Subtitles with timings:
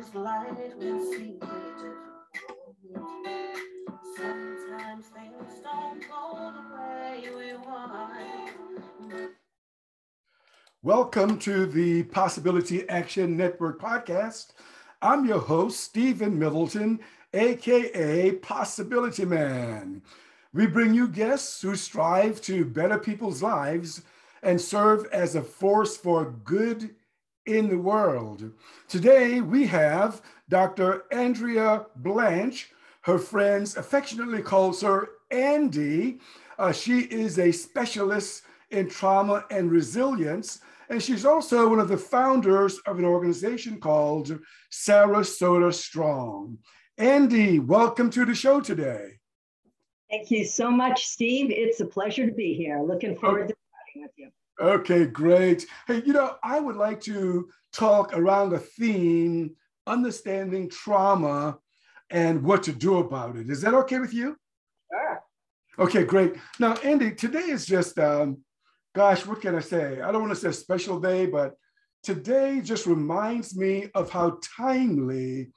[0.00, 1.40] Sometimes light will seem
[4.16, 9.30] Sometimes things don't go the way we want.
[10.82, 14.52] Welcome to the Possibility Action Network podcast.
[15.02, 17.00] I'm your host, Stephen Middleton,
[17.34, 20.02] aka Possibility Man.
[20.54, 24.00] We bring you guests who strive to better people's lives
[24.42, 26.94] and serve as a force for good
[27.50, 28.52] in the world.
[28.88, 31.04] Today we have Dr.
[31.10, 32.70] Andrea Blanch.
[33.02, 36.20] Her friends affectionately calls her Andy.
[36.58, 41.96] Uh, she is a specialist in trauma and resilience, and she's also one of the
[41.96, 44.38] founders of an organization called
[44.70, 46.58] Sarasota Strong.
[46.98, 49.18] Andy, welcome to the show today.
[50.08, 51.50] Thank you so much, Steve.
[51.50, 52.80] It's a pleasure to be here.
[52.80, 53.52] Looking forward okay.
[53.52, 53.56] to
[53.94, 54.30] chatting with you.
[54.60, 55.66] Okay, great.
[55.86, 61.58] Hey, you know, I would like to talk around the theme understanding trauma
[62.10, 63.48] and what to do about it.
[63.48, 64.36] Is that okay with you?
[64.92, 65.22] Sure.
[65.78, 66.34] Okay, great.
[66.58, 68.38] Now, Andy, today is just, um,
[68.94, 70.02] gosh, what can I say?
[70.02, 71.54] I don't want to say a special day, but
[72.02, 75.52] today just reminds me of how timely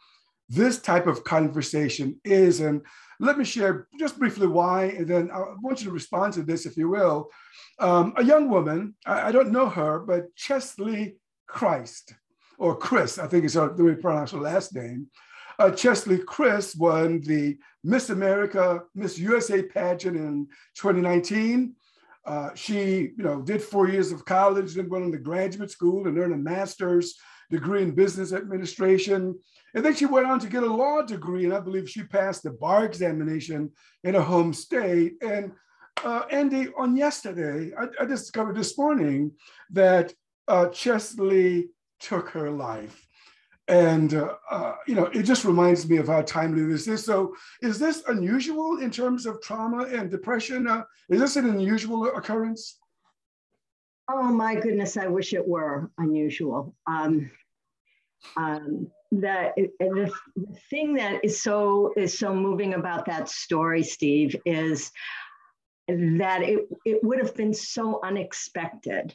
[0.47, 2.61] this type of conversation is.
[2.61, 2.81] And
[3.23, 6.65] let me share just briefly why, and then I want you to respond to this,
[6.65, 7.29] if you will.
[7.79, 11.15] Um, a young woman, I, I, don't know her, but Cheslie
[11.49, 12.13] Kryst,
[12.57, 15.07] or Chris, I think is the way we pronounce her last name.
[15.57, 21.75] Uh, Cheslie Chris won the Miss America, Miss USA pageant in 2019.
[22.25, 26.07] Uh, she, you know, did four years of college, then went on to graduate school
[26.07, 27.15] and earned a master's
[27.49, 29.37] degree in business administration.
[29.73, 32.43] And then she went on to get a law degree, and I believe she passed
[32.43, 33.71] the bar examination
[34.03, 35.15] in her home state.
[35.21, 35.51] And
[36.03, 39.31] uh, Andy, on yesterday, I, I, discovered this morning
[39.71, 40.13] that
[40.47, 41.69] uh, Cheslie
[41.99, 43.07] took her life.
[43.69, 47.05] And, uh, uh, you know, it just reminds me of how timely this is.
[47.05, 50.67] So, is this unusual in terms of trauma and depression?
[50.67, 52.79] Uh, is this an unusual occurrence?
[54.09, 56.75] Oh, my goodness, I wish it were unusual.
[56.87, 57.31] Um,
[58.37, 60.11] um, that the, the
[60.69, 64.91] thing that is so is so moving about that story, Steve, is
[65.87, 69.13] that it, it would have been so unexpected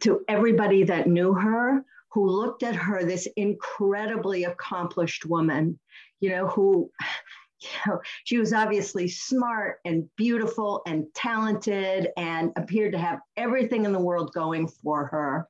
[0.00, 5.78] to everybody that knew her, who looked at her, this incredibly accomplished woman,
[6.20, 6.90] you know, who,
[7.60, 13.84] you know, she was obviously smart and beautiful and talented and appeared to have everything
[13.84, 15.46] in the world going for her.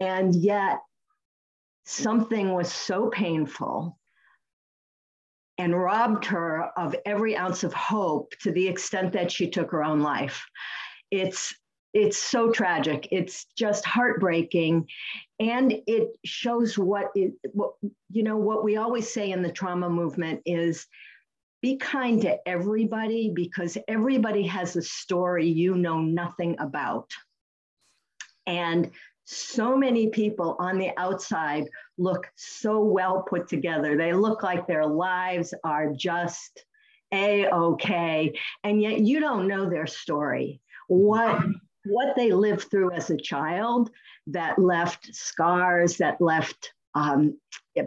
[0.00, 0.78] And yet
[1.84, 3.98] something was so painful
[5.58, 9.84] and robbed her of every ounce of hope to the extent that she took her
[9.84, 10.44] own life.
[11.10, 11.54] It's
[11.92, 13.06] it's so tragic.
[13.12, 14.88] It's just heartbreaking,
[15.38, 17.74] and it shows what it what
[18.10, 20.88] you know what we always say in the trauma movement is
[21.62, 27.10] be kind to everybody because everybody has a story you know nothing about.
[28.46, 28.90] And
[29.24, 31.68] so many people on the outside
[31.98, 33.96] look so well put together.
[33.96, 36.64] They look like their lives are just
[37.12, 38.34] a okay,
[38.64, 40.60] and yet you don't know their story.
[40.88, 41.42] What
[41.86, 43.90] what they lived through as a child
[44.28, 47.38] that left scars, that left um,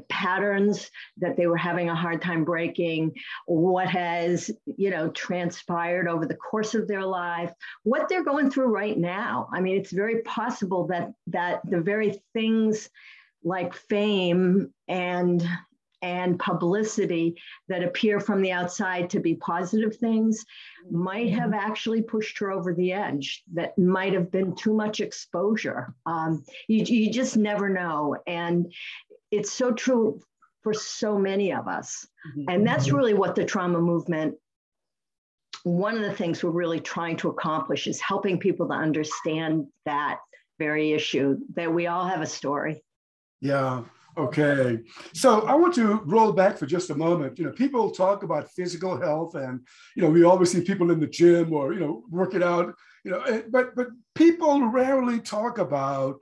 [0.10, 3.14] patterns that they were having a hard time breaking,
[3.46, 7.52] what has you know transpired over the course of their life,
[7.84, 9.48] what they're going through right now.
[9.54, 12.90] I mean, it's very possible that that the very things
[13.44, 15.48] like fame and
[16.02, 17.36] and publicity
[17.68, 20.46] that appear from the outside to be positive things
[20.92, 25.94] might have actually pushed her over the edge that might have been too much exposure.
[26.06, 28.16] Um, you, you just never know.
[28.28, 28.72] And
[29.38, 30.20] it's so true
[30.64, 32.08] for so many of us.
[32.30, 32.50] Mm-hmm.
[32.50, 34.36] And that's really what the trauma movement,
[35.64, 40.20] one of the things we're really trying to accomplish is helping people to understand that
[40.60, 42.84] very issue that we all have a story.
[43.42, 43.84] Yeah.
[44.18, 44.80] Okay.
[45.14, 47.38] So I want to roll back for just a moment.
[47.38, 49.60] You know, people talk about physical health and,
[49.96, 52.74] you know, we always see people in the gym or, you know, working out,
[53.06, 56.20] you know, eh, but, but people rarely talk about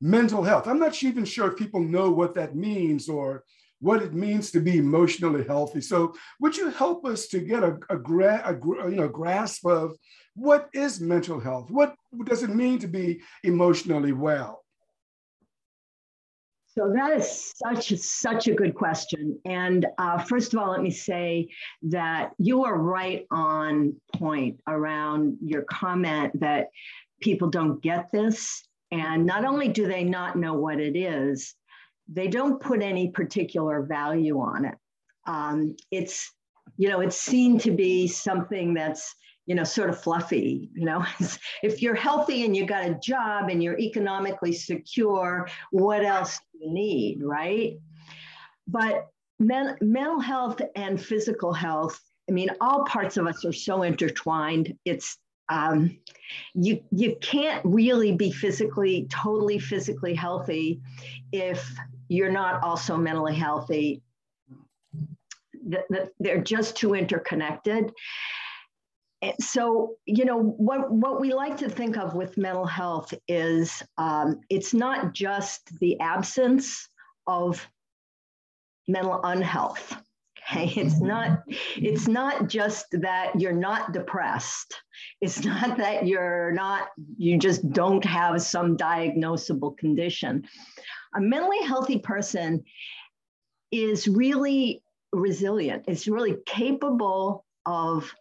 [0.00, 0.66] mental health.
[0.66, 3.44] I'm not even sure if people know what that means or
[3.80, 5.80] what it means to be emotionally healthy.
[5.80, 9.96] So, would you help us to get a, a, gra- a you know grasp of
[10.34, 11.70] what is mental health?
[11.70, 11.94] What
[12.24, 14.64] does it mean to be emotionally well?
[16.72, 19.40] So that is such such a good question.
[19.44, 21.48] And uh, first of all, let me say
[21.82, 26.68] that you are right on point around your comment that
[27.20, 31.54] people don't get this and not only do they not know what it is,
[32.08, 34.74] they don't put any particular value on it.
[35.26, 36.32] Um, it's,
[36.76, 39.14] you know, it's seen to be something that's,
[39.46, 40.70] you know, sort of fluffy.
[40.74, 41.04] You know,
[41.62, 46.66] if you're healthy and you got a job and you're economically secure, what else do
[46.66, 47.74] you need, right?
[48.66, 49.06] But
[49.38, 54.74] men, mental health and physical health, I mean, all parts of us are so intertwined.
[54.84, 55.16] It's
[55.50, 55.98] um,
[56.54, 60.80] you you can't really be physically totally physically healthy
[61.32, 61.70] if
[62.08, 64.02] you're not also mentally healthy.
[66.18, 67.92] They're just too interconnected.
[69.40, 74.40] So you know what what we like to think of with mental health is um,
[74.48, 76.88] it's not just the absence
[77.26, 77.68] of
[78.88, 80.00] mental unhealth
[80.54, 81.42] it's not
[81.76, 84.74] it's not just that you're not depressed.
[85.20, 90.46] It's not that you're not you just don't have some diagnosable condition.
[91.14, 92.64] A mentally healthy person
[93.70, 94.82] is really
[95.12, 95.84] resilient.
[95.88, 98.12] It's really capable of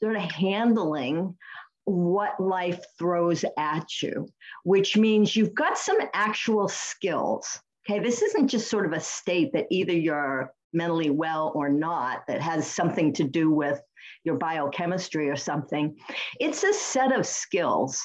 [0.00, 1.36] sort of handling
[1.84, 4.26] what life throws at you
[4.64, 7.60] which means you've got some actual skills.
[7.88, 12.26] Okay, this isn't just sort of a state that either you're mentally well or not,
[12.26, 13.80] that has something to do with
[14.24, 15.96] your biochemistry or something.
[16.38, 18.00] It's a set of skills.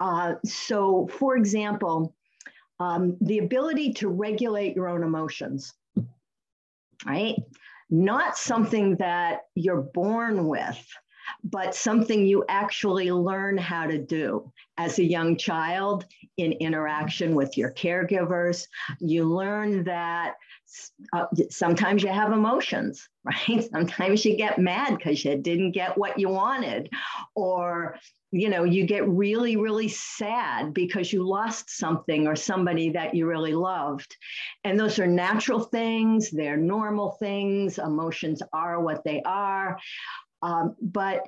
[0.00, 2.14] Uh, so, for example,
[2.80, 5.72] um, the ability to regulate your own emotions,
[7.06, 7.36] right?
[7.90, 10.84] Not something that you're born with,
[11.44, 16.04] but something you actually learn how to do as a young child
[16.36, 18.66] in interaction with your caregivers.
[19.00, 20.34] You learn that
[21.12, 23.64] uh, sometimes you have emotions, right?
[23.70, 26.90] Sometimes you get mad because you didn't get what you wanted,
[27.34, 27.96] or
[28.32, 33.26] you know, you get really, really sad because you lost something or somebody that you
[33.26, 34.16] really loved.
[34.64, 37.78] And those are natural things, they're normal things.
[37.78, 39.78] Emotions are what they are.
[40.42, 41.22] Um, but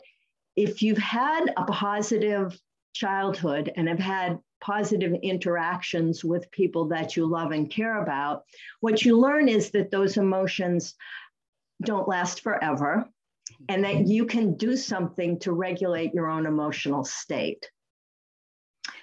[0.57, 2.59] if you've had a positive
[2.93, 8.43] childhood and have had positive interactions with people that you love and care about,
[8.81, 10.97] what you learn is that those emotions
[11.85, 13.09] don't last forever
[13.69, 17.71] and that you can do something to regulate your own emotional state.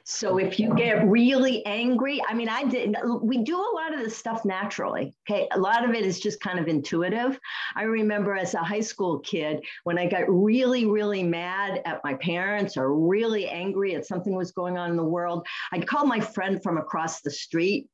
[0.06, 4.02] So if you get really angry, I mean, I didn't, we do a lot of
[4.02, 5.16] this stuff naturally.
[5.30, 5.48] Okay.
[5.52, 7.40] A lot of it is just kind of intuitive.
[7.76, 12.16] I remember as a high school kid, when I got really, really mad at my
[12.16, 16.20] parents or really angry at something was going on in the world, I'd call my
[16.20, 17.88] friend from across the street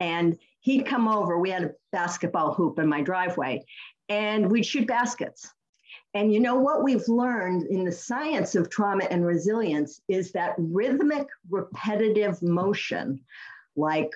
[0.00, 1.38] and he'd come over.
[1.38, 3.62] We had a basketball hoop in my driveway
[4.08, 5.50] and we'd shoot baskets.
[6.14, 10.54] And you know what we've learned in the science of trauma and resilience is that
[10.58, 13.20] rhythmic, repetitive motion,
[13.76, 14.10] like,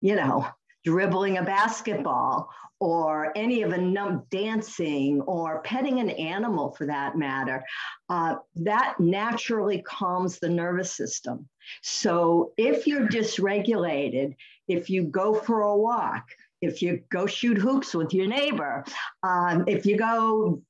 [0.00, 0.46] you know,
[0.84, 2.48] dribbling a basketball
[2.80, 7.62] or any of a num dancing or petting an animal for that matter,
[8.08, 11.46] uh, that naturally calms the nervous system.
[11.82, 14.34] So if you're dysregulated,
[14.68, 16.24] if you go for a walk,
[16.62, 18.84] if you go shoot hoops with your neighbor,
[19.22, 20.62] um, if you go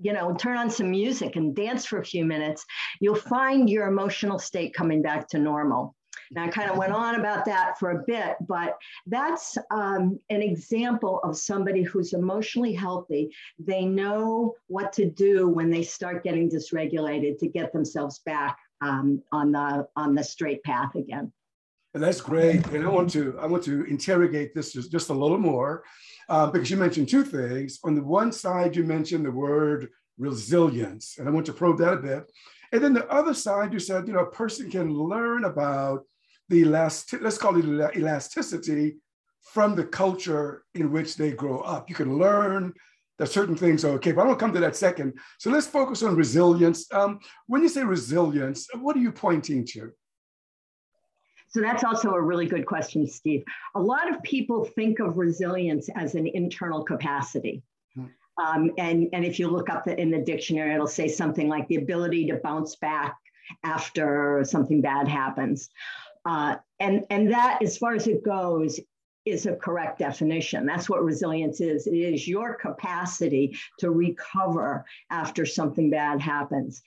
[0.00, 2.64] you know, turn on some music and dance for a few minutes,
[3.00, 5.94] you'll find your emotional state coming back to normal.
[6.30, 10.42] Now, I kind of went on about that for a bit, but that's um, an
[10.42, 13.34] example of somebody who's emotionally healthy.
[13.58, 19.22] They know what to do when they start getting dysregulated to get themselves back um,
[19.32, 21.32] on the on the straight path again.
[21.94, 22.66] And that's great.
[22.68, 25.82] And I want to I want to interrogate this just, just a little more
[26.28, 27.78] uh, because you mentioned two things.
[27.84, 31.94] On the one side, you mentioned the word resilience, and I want to probe that
[31.94, 32.30] a bit.
[32.72, 36.04] And then the other side, you said, you know, a person can learn about
[36.48, 38.96] the elastic, let's call it elasticity
[39.42, 41.88] from the culture in which they grow up.
[41.88, 42.74] You can learn
[43.18, 45.18] that certain things are okay, but I to come to that second.
[45.38, 46.92] So let's focus on resilience.
[46.92, 49.90] Um, when you say resilience, what are you pointing to?
[51.48, 53.42] So that's also a really good question, Steve.
[53.74, 57.62] A lot of people think of resilience as an internal capacity.
[57.94, 58.04] Hmm.
[58.36, 61.66] Um, and, and if you look up the, in the dictionary, it'll say something like
[61.68, 63.16] the ability to bounce back
[63.64, 65.70] after something bad happens.
[66.26, 68.78] Uh, and, and that, as far as it goes,
[69.30, 70.66] is a correct definition.
[70.66, 71.86] That's what resilience is.
[71.86, 76.82] It is your capacity to recover after something bad happens.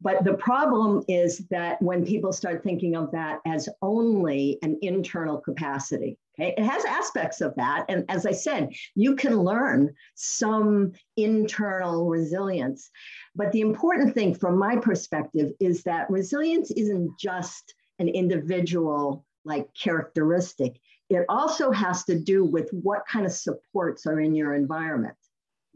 [0.00, 5.38] But the problem is that when people start thinking of that as only an internal
[5.38, 7.84] capacity, okay, it has aspects of that.
[7.88, 12.90] And as I said, you can learn some internal resilience.
[13.34, 19.68] But the important thing from my perspective is that resilience isn't just an individual like
[19.74, 20.80] characteristic
[21.12, 25.16] it also has to do with what kind of supports are in your environment.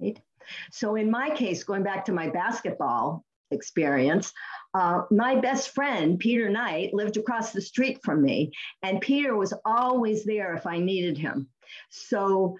[0.00, 0.18] Right?
[0.70, 4.32] So, in my case, going back to my basketball experience,
[4.74, 9.52] uh, my best friend, Peter Knight, lived across the street from me, and Peter was
[9.64, 11.48] always there if I needed him.
[11.90, 12.56] So,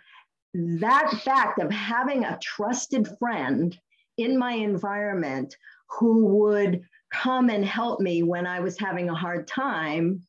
[0.55, 3.79] that fact of having a trusted friend
[4.17, 5.55] in my environment
[5.91, 6.83] who would
[7.13, 10.23] come and help me when I was having a hard time,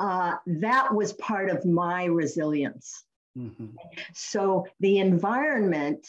[0.00, 3.04] uh, that was part of my resilience.
[3.36, 3.66] Mm-hmm.
[4.14, 6.06] So the environment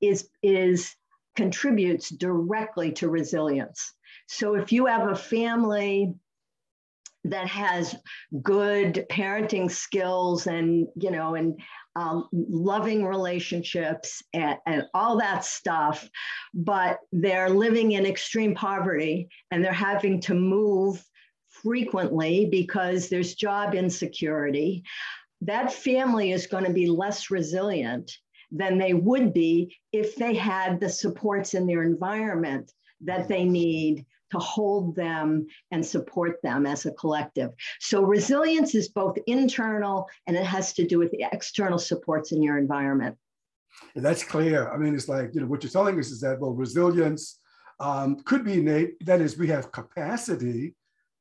[0.00, 0.94] is, is
[1.36, 3.94] contributes directly to resilience.
[4.26, 6.14] So if you have a family
[7.24, 7.94] that has
[8.42, 11.60] good parenting skills and you know and
[11.94, 16.08] um, loving relationships and, and all that stuff
[16.52, 21.04] but they're living in extreme poverty and they're having to move
[21.62, 24.82] frequently because there's job insecurity
[25.42, 28.10] that family is going to be less resilient
[28.50, 34.06] than they would be if they had the supports in their environment that they need
[34.30, 37.50] to hold them and support them as a collective.
[37.80, 42.42] So resilience is both internal and it has to do with the external supports in
[42.42, 43.16] your environment.
[43.96, 44.70] that's clear.
[44.72, 47.40] I mean, it's like, you know, what you're telling us is that, well, resilience
[47.80, 48.94] um, could be innate.
[49.04, 50.74] That is, we have capacity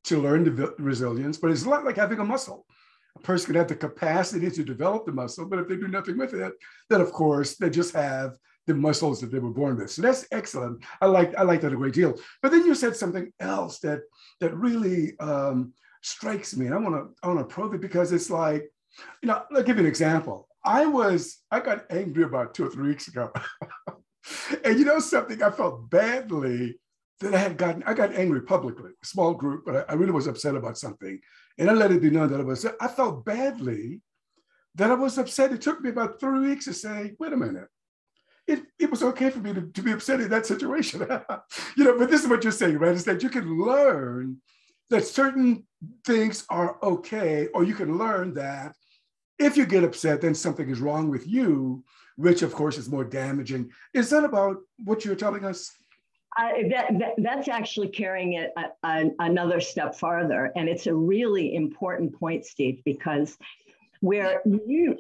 [0.06, 2.66] to learn the resilience, but it's a lot like having a muscle.
[3.18, 6.18] A person can have the capacity to develop the muscle, but if they do nothing
[6.18, 6.54] with it,
[6.90, 9.92] then of course they just have the muscles that they were born with.
[9.92, 10.84] So that's excellent.
[11.02, 12.18] I like I like that a great deal.
[12.42, 14.02] But then you said something else that
[14.40, 16.68] that really um, strikes me.
[16.68, 18.72] And I want to I want to probe it because it's like,
[19.22, 20.48] you know, I'll give you an example.
[20.64, 23.32] I was I got angry about two or three weeks ago,
[24.64, 26.80] and you know something, I felt badly
[27.22, 30.28] that I had gotten I got angry publicly, small group, but I, I really was
[30.28, 31.20] upset about something,
[31.58, 34.02] and I let it be known that I was I felt badly
[34.76, 35.52] that I was upset.
[35.52, 37.68] It took me about three weeks to say, wait a minute
[38.48, 41.02] it, it was okay for me to, to be upset in that situation.
[41.78, 42.94] you know, but this is what you're saying, right?
[42.96, 44.38] Is that you can learn
[44.90, 45.66] that certain
[46.06, 48.76] things are okay, or you can learn that
[49.40, 51.84] if you get upset, then something is wrong with you,
[52.18, 53.72] which of course is more damaging.
[53.94, 55.72] Is that about what you're telling us?
[56.40, 60.52] Uh, that, that, that's actually carrying it a, a, another step farther.
[60.56, 63.38] And it's a really important point, Steve, because
[64.02, 64.42] we're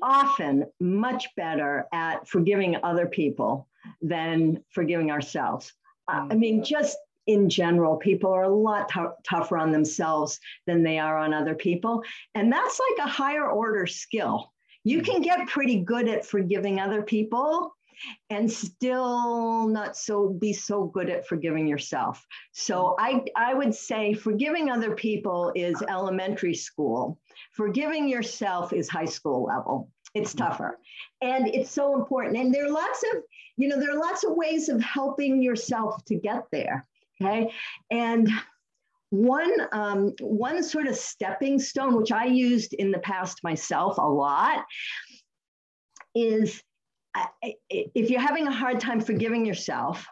[0.02, 3.68] often much better at forgiving other people
[4.02, 5.74] than forgiving ourselves.
[6.08, 6.98] Uh, I mean, just
[7.28, 11.56] in general, people are a lot t- tougher on themselves than they are on other
[11.56, 12.04] people.
[12.36, 14.52] And that's like a higher order skill.
[14.84, 17.76] You can get pretty good at forgiving other people
[18.30, 22.26] and still not so be so good at forgiving yourself.
[22.52, 27.20] So I, I would say forgiving other people is elementary school.
[27.54, 29.90] Forgiving yourself is high school level.
[30.14, 30.48] It's mm-hmm.
[30.48, 30.80] tougher.
[31.22, 32.38] And it's so important.
[32.38, 33.22] And there are lots of,
[33.58, 36.88] you know, there are lots of ways of helping yourself to get there.
[37.22, 37.52] Okay.
[37.92, 38.30] And
[39.12, 44.02] one um, one sort of stepping stone, which I used in the past myself a
[44.02, 44.64] lot,
[46.16, 46.64] is
[47.70, 50.06] if you're having a hard time forgiving yourself,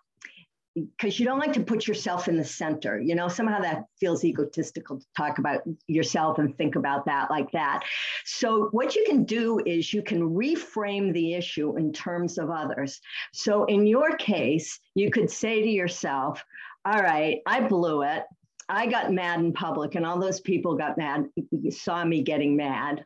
[0.75, 4.24] because you don't like to put yourself in the center, you know, somehow that feels
[4.24, 7.84] egotistical to talk about yourself and think about that like that.
[8.25, 13.00] So, what you can do is you can reframe the issue in terms of others.
[13.34, 16.44] So, in your case, you could say to yourself,
[16.86, 18.24] All right, I blew it.
[18.70, 22.56] I got mad in public, and all those people got mad, you saw me getting
[22.56, 23.03] mad.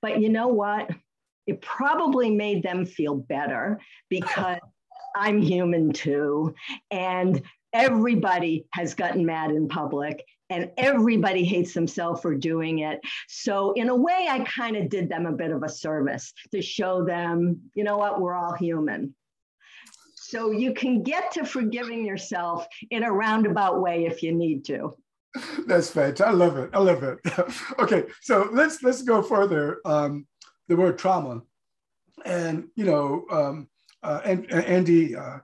[0.00, 0.88] But you know what?
[1.46, 4.58] It probably made them feel better because
[5.16, 6.54] I'm human too.
[6.90, 13.00] And everybody has gotten mad in public and everybody hates themselves for doing it.
[13.28, 16.60] So, in a way, I kind of did them a bit of a service to
[16.60, 19.14] show them, you know what, we're all human.
[20.16, 24.94] So, you can get to forgiving yourself in a roundabout way if you need to.
[25.66, 26.26] That's fantastic.
[26.26, 26.70] I love it.
[26.72, 27.18] I love it.
[27.78, 29.80] okay, so let's let's go further.
[29.84, 30.26] Um,
[30.68, 31.42] the word trauma.
[32.24, 33.68] And, you know, um,
[34.02, 35.38] uh, and, and Andy, uh,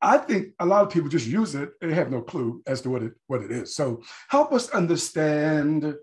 [0.00, 2.90] I think a lot of people just use it and have no clue as to
[2.90, 3.74] what it, what it is.
[3.74, 5.94] So help us understand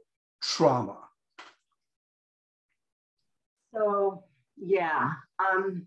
[0.41, 0.97] trauma.
[3.73, 4.23] So,
[4.57, 5.85] yeah, um,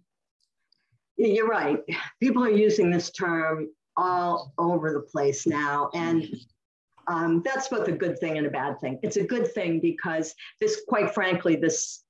[1.17, 1.81] you're right.
[2.21, 5.91] People are using this term all over the place now.
[5.95, 6.25] And
[7.09, 8.99] um, that's both a good thing and a bad thing.
[9.03, 12.04] It's a good thing because this, quite frankly, this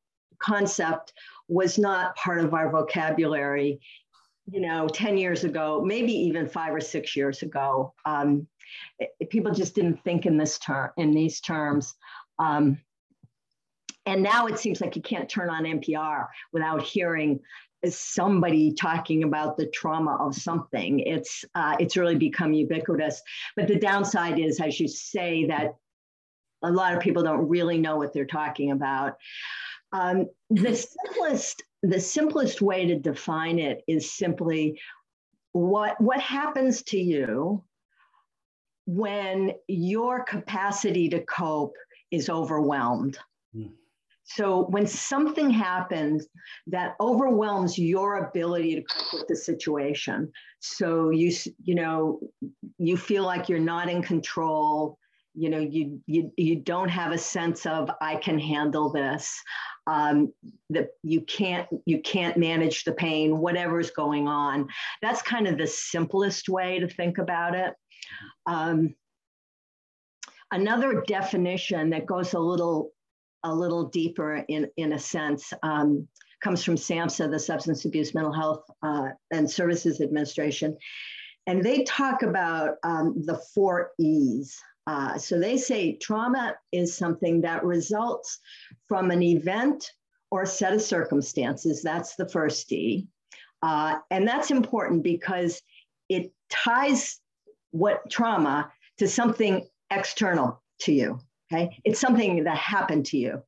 [0.44, 1.12] concept
[1.48, 3.80] was not part of our vocabulary
[4.50, 8.46] you know 10 years ago maybe even five or six years ago um,
[8.98, 11.94] it, people just didn't think in this term in these terms
[12.38, 12.78] um,
[14.06, 17.40] And now it seems like you can't turn on NPR without hearing
[17.88, 21.00] somebody talking about the trauma of something.
[21.00, 23.20] It's uh, it's really become ubiquitous.
[23.56, 25.76] But the downside is, as you say, that
[26.62, 29.16] a lot of people don't really know what they're talking about.
[29.94, 34.80] Um, the simplest the simplest way to define it is simply
[35.52, 37.62] what what happens to you
[38.86, 41.76] when your capacity to cope
[42.10, 43.18] is overwhelmed.
[43.54, 43.70] Mm.
[44.24, 46.26] So when something happens
[46.66, 51.30] that overwhelms your ability to cope with the situation, so you
[51.62, 52.20] you know
[52.78, 54.98] you feel like you're not in control,
[55.34, 59.40] you know you you you don't have a sense of I can handle this,
[59.87, 60.33] um,
[60.71, 64.69] that you can't you can't manage the pain, whatever's going on.
[65.03, 67.75] That's kind of the simplest way to think about it.
[68.47, 68.95] Um,
[70.50, 72.93] another definition that goes a little
[73.45, 76.09] a little deeper in, in a sense, um,
[76.43, 80.76] comes from SAMHSA, the Substance Abuse Mental Health uh, and Services Administration.
[81.47, 84.59] And they talk about um, the four E's.
[84.87, 88.38] Uh, so they say trauma is something that results
[88.87, 89.91] from an event
[90.31, 91.83] or set of circumstances.
[91.83, 93.07] That's the first D.
[93.62, 95.62] Uh, and that's important because
[96.09, 97.21] it ties
[97.71, 101.19] what trauma to something external to you.
[101.53, 101.81] Okay.
[101.85, 103.43] It's something that happened to you.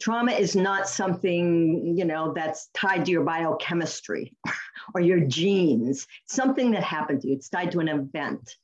[0.00, 4.34] Trauma is not something, you know, that's tied to your biochemistry
[4.94, 6.06] or your genes.
[6.24, 7.34] It's something that happened to you.
[7.34, 8.56] It's tied to an event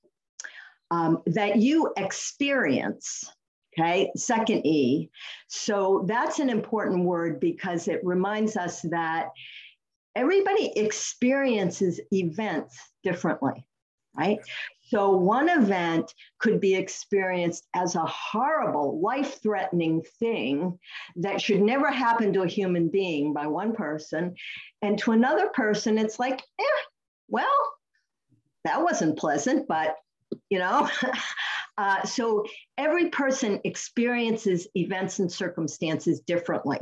[0.91, 3.25] um, that you experience.
[3.79, 5.11] Okay, second E.
[5.49, 9.29] So that's an important word because it reminds us that
[10.15, 12.75] everybody experiences events
[13.05, 13.67] differently,
[14.17, 14.39] right?
[14.89, 20.79] So, one event could be experienced as a horrible, life threatening thing
[21.17, 24.37] that should never happen to a human being by one person.
[24.83, 26.83] And to another person, it's like, eh,
[27.29, 27.47] well,
[28.65, 29.97] that wasn't pleasant, but
[30.51, 30.89] you know.
[31.79, 32.45] uh, so,
[32.79, 36.79] every person experiences events and circumstances differently.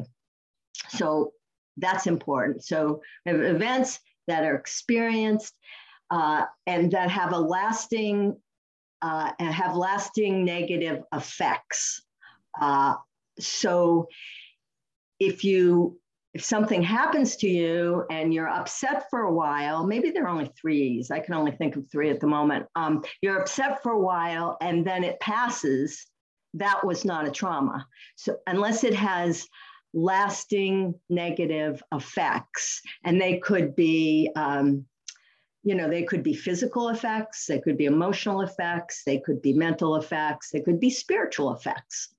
[0.89, 1.33] So,
[1.77, 2.65] that's important.
[2.65, 5.55] So, events that are experienced
[6.11, 8.37] uh, and that have a lasting
[9.03, 12.03] uh, have lasting negative effects.
[12.59, 12.95] Uh,
[13.39, 14.09] so
[15.21, 15.99] if you
[16.35, 20.51] if something happens to you and you're upset for a while, maybe there are only
[20.61, 21.13] threes.
[21.13, 22.67] I can only think of three at the moment.
[22.75, 26.05] Um, you're upset for a while and then it passes.
[26.55, 27.87] That was not a trauma.
[28.17, 29.47] So unless it has
[29.93, 34.87] lasting negative effects, and they could be um,
[35.65, 39.55] you know, they could be physical effects, they could be emotional effects, they could be
[39.55, 42.15] mental effects, they could be spiritual effects.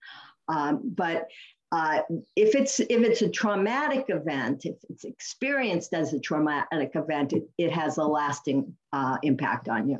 [0.47, 1.27] Um, but
[1.71, 2.01] uh,
[2.35, 7.43] if it's if it's a traumatic event, if it's experienced as a traumatic event, it,
[7.57, 9.99] it has a lasting uh, impact on you.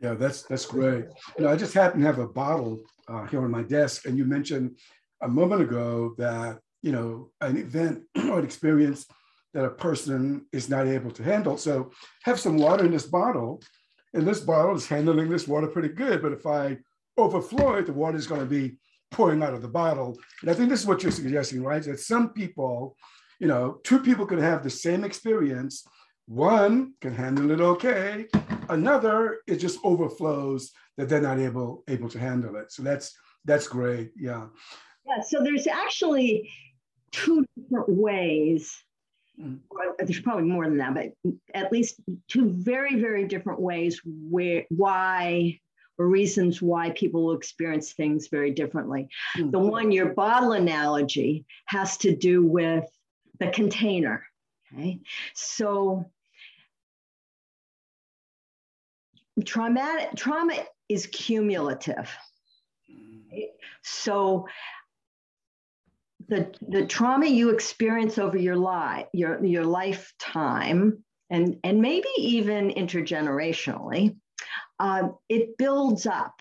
[0.00, 1.06] Yeah, that's that's great.
[1.38, 4.16] You know, I just happen to have a bottle uh, here on my desk, and
[4.16, 4.78] you mentioned
[5.22, 9.06] a moment ago that you know an event or an experience
[9.52, 11.56] that a person is not able to handle.
[11.56, 11.92] So
[12.24, 13.62] have some water in this bottle,
[14.14, 16.22] and this bottle is handling this water pretty good.
[16.22, 16.78] But if I
[17.16, 18.78] overflow it, the water is going to be
[19.14, 20.18] pouring out of the bottle.
[20.42, 21.82] And I think this is what you're suggesting, right?
[21.82, 22.96] That some people,
[23.38, 25.86] you know, two people could have the same experience.
[26.26, 28.26] One can handle it okay.
[28.68, 32.72] Another, it just overflows that they're not able able to handle it.
[32.72, 34.10] So that's that's great.
[34.16, 34.46] Yeah.
[35.06, 35.22] Yeah.
[35.22, 36.50] So there's actually
[37.12, 38.84] two different ways
[39.40, 39.58] Mm.
[39.98, 45.58] there's probably more than that, but at least two very, very different ways where why
[45.98, 49.08] reasons why people will experience things very differently.
[49.36, 49.50] Mm-hmm.
[49.50, 52.84] The one, your bottle analogy, has to do with
[53.38, 54.24] the container.
[54.72, 55.00] Okay.
[55.34, 56.10] So
[59.44, 60.54] traumatic trauma
[60.88, 62.10] is cumulative.
[62.90, 63.44] Mm.
[63.82, 64.46] So
[66.28, 72.70] the, the trauma you experience over your life, your, your lifetime, and, and maybe even
[72.70, 74.16] intergenerationally,
[74.84, 76.34] uh, it builds up.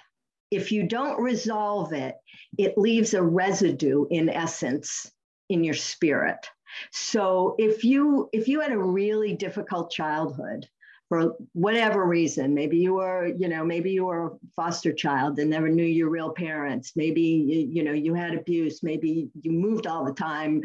[0.52, 2.16] If you don't resolve it,
[2.58, 5.10] it leaves a residue in essence
[5.50, 6.46] in your spirit.
[6.92, 10.68] So if you if you had a really difficult childhood,
[11.08, 15.50] for whatever reason maybe you were you know maybe you were a foster child and
[15.50, 19.86] never knew your real parents maybe you, you know you had abuse maybe you moved
[19.86, 20.62] all the time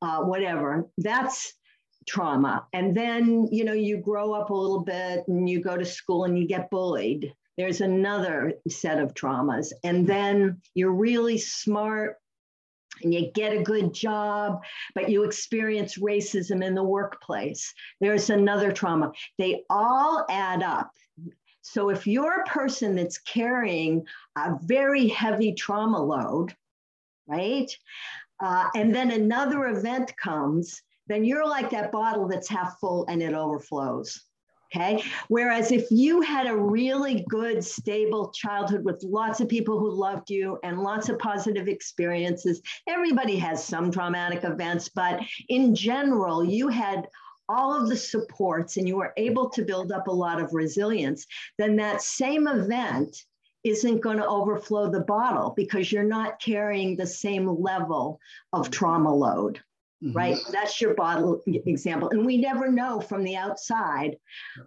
[0.00, 1.52] uh, whatever that's
[2.06, 5.84] trauma and then you know you grow up a little bit and you go to
[5.84, 12.16] school and you get bullied there's another set of traumas and then you're really smart
[13.02, 14.62] and you get a good job,
[14.94, 17.72] but you experience racism in the workplace.
[18.00, 19.12] There's another trauma.
[19.38, 20.90] They all add up.
[21.62, 24.04] So if you're a person that's carrying
[24.36, 26.54] a very heavy trauma load,
[27.26, 27.70] right?
[28.40, 33.22] Uh, and then another event comes, then you're like that bottle that's half full and
[33.22, 34.20] it overflows.
[34.74, 35.02] Okay.
[35.28, 40.30] Whereas if you had a really good, stable childhood with lots of people who loved
[40.30, 46.68] you and lots of positive experiences, everybody has some traumatic events, but in general, you
[46.68, 47.06] had
[47.50, 51.26] all of the supports and you were able to build up a lot of resilience,
[51.58, 53.24] then that same event
[53.64, 58.18] isn't going to overflow the bottle because you're not carrying the same level
[58.52, 59.60] of trauma load.
[60.02, 60.16] Mm-hmm.
[60.16, 60.36] Right?
[60.50, 62.08] That's your bottle example.
[62.10, 64.16] And we never know from the outside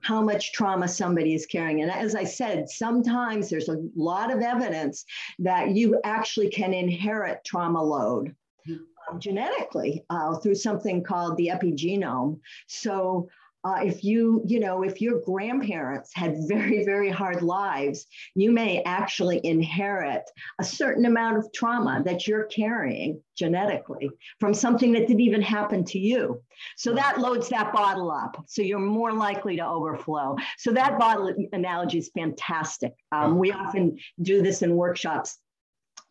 [0.01, 1.81] how much trauma somebody is carrying.
[1.81, 5.03] And as I said, sometimes there's a lot of evidence
[5.39, 8.33] that you actually can inherit trauma load
[8.65, 9.19] mm-hmm.
[9.19, 12.39] genetically uh, through something called the epigenome.
[12.67, 13.27] So
[13.65, 18.83] uh, if you, you know, if your grandparents had very, very hard lives, you may
[18.83, 20.21] actually inherit
[20.59, 25.83] a certain amount of trauma that you're carrying genetically from something that didn't even happen
[25.83, 26.41] to you.
[26.77, 28.45] So that loads that bottle up.
[28.47, 30.37] So you're more likely to overflow.
[30.59, 32.93] So that bottle analogy is fantastic.
[33.11, 35.39] Um, we often do this in workshops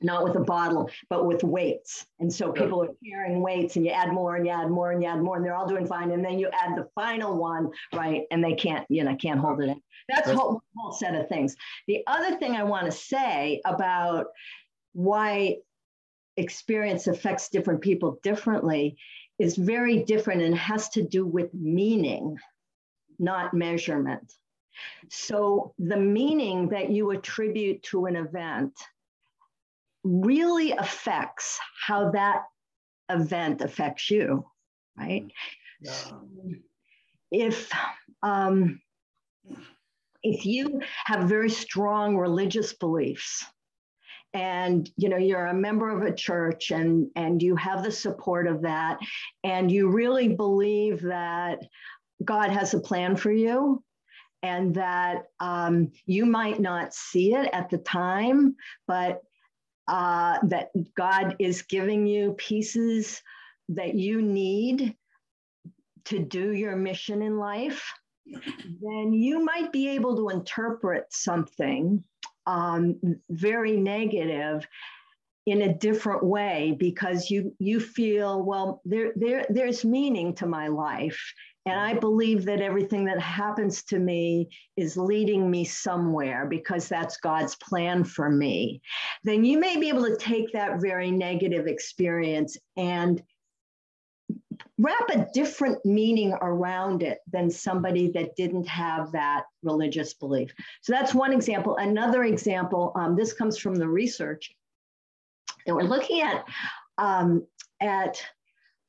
[0.00, 2.06] not with a bottle, but with weights.
[2.20, 5.02] And so people are carrying weights and you add more and you add more and
[5.02, 6.10] you add more and they're all doing fine.
[6.10, 8.22] And then you add the final one, right?
[8.30, 9.80] And they can't, you know, can't hold it in.
[10.08, 11.56] That's a whole, whole set of things.
[11.86, 14.26] The other thing I want to say about
[14.92, 15.56] why
[16.36, 18.96] experience affects different people differently
[19.38, 22.36] is very different and has to do with meaning,
[23.18, 24.32] not measurement.
[25.08, 28.72] So the meaning that you attribute to an event
[30.04, 32.42] really affects how that
[33.10, 34.44] event affects you,
[34.96, 35.26] right?
[35.80, 35.92] Yeah.
[37.30, 37.70] If
[38.22, 38.80] um,
[40.22, 43.44] if you have very strong religious beliefs,
[44.34, 48.46] and you know you're a member of a church and and you have the support
[48.48, 48.98] of that
[49.44, 51.60] and you really believe that
[52.24, 53.82] god has a plan for you
[54.42, 59.22] and that um, you might not see it at the time but
[59.88, 63.22] uh, that God is giving you pieces
[63.70, 64.94] that you need
[66.06, 67.92] to do your mission in life,
[68.26, 72.02] then you might be able to interpret something
[72.46, 72.98] um,
[73.30, 74.66] very negative
[75.46, 80.68] in a different way because you you feel well there there there's meaning to my
[80.68, 81.20] life
[81.66, 87.16] and I believe that everything that happens to me is leading me somewhere because that's
[87.16, 88.82] God's plan for me.
[89.22, 93.22] Then you may be able to take that very negative experience and
[94.78, 100.52] wrap a different meaning around it than somebody that didn't have that religious belief.
[100.82, 101.76] So that's one example.
[101.76, 104.52] Another example, um, this comes from the research.
[105.66, 106.44] that we're looking at
[106.98, 107.46] um,
[107.80, 108.22] at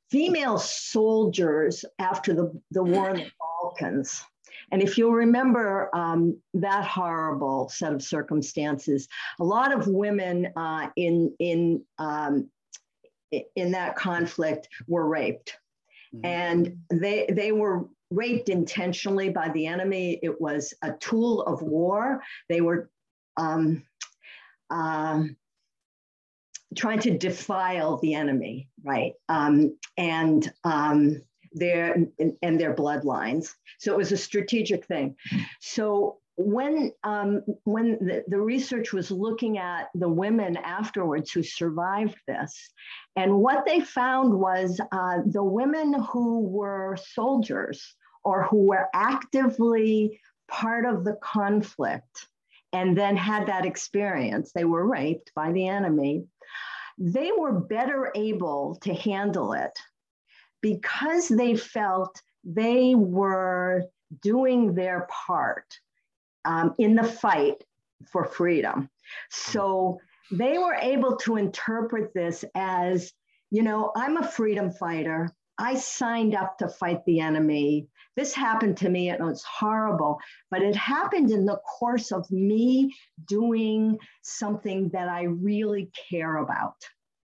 [0.10, 4.24] female soldiers after the, the war in the Balkans.
[4.72, 9.08] And if you'll remember um, that horrible set of circumstances,
[9.40, 12.50] a lot of women uh, in, in, um,
[13.56, 15.58] in that conflict were raped.
[16.16, 16.26] Mm-hmm.
[16.26, 20.20] And they, they were raped intentionally by the enemy.
[20.24, 22.22] It was a tool of war.
[22.50, 22.90] They were
[23.38, 23.84] um,
[24.70, 25.36] um
[26.76, 29.14] trying to defile the enemy, right?
[29.30, 31.22] Um, and um,
[31.54, 31.96] their
[32.42, 33.50] and their bloodlines.
[33.80, 35.16] So it was a strategic thing.
[35.62, 42.18] So when um, when the, the research was looking at the women afterwards who survived
[42.28, 42.72] this,
[43.16, 50.20] and what they found was uh, the women who were soldiers or who were actively
[50.48, 52.28] part of the conflict
[52.76, 56.26] and then had that experience, they were raped by the enemy
[56.98, 59.78] they were better able to handle it
[60.62, 63.84] because they felt they were
[64.22, 65.66] doing their part
[66.46, 67.64] um, in the fight
[68.12, 68.90] for freedom.
[69.30, 70.00] So
[70.32, 73.12] they were able to interpret this as,
[73.52, 75.30] you know, I'm a freedom fighter.
[75.58, 77.88] I signed up to fight the enemy.
[78.16, 80.20] This happened to me and it was horrible,
[80.52, 82.94] but it happened in the course of me
[83.28, 86.76] doing something that I really care about.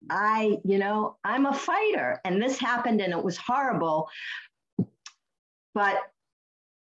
[0.10, 4.10] I, you know, I'm a fighter and this happened and it was horrible,
[5.74, 5.98] but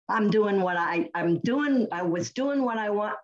[0.10, 3.16] I'm doing what I, I'm doing, I was doing what I want,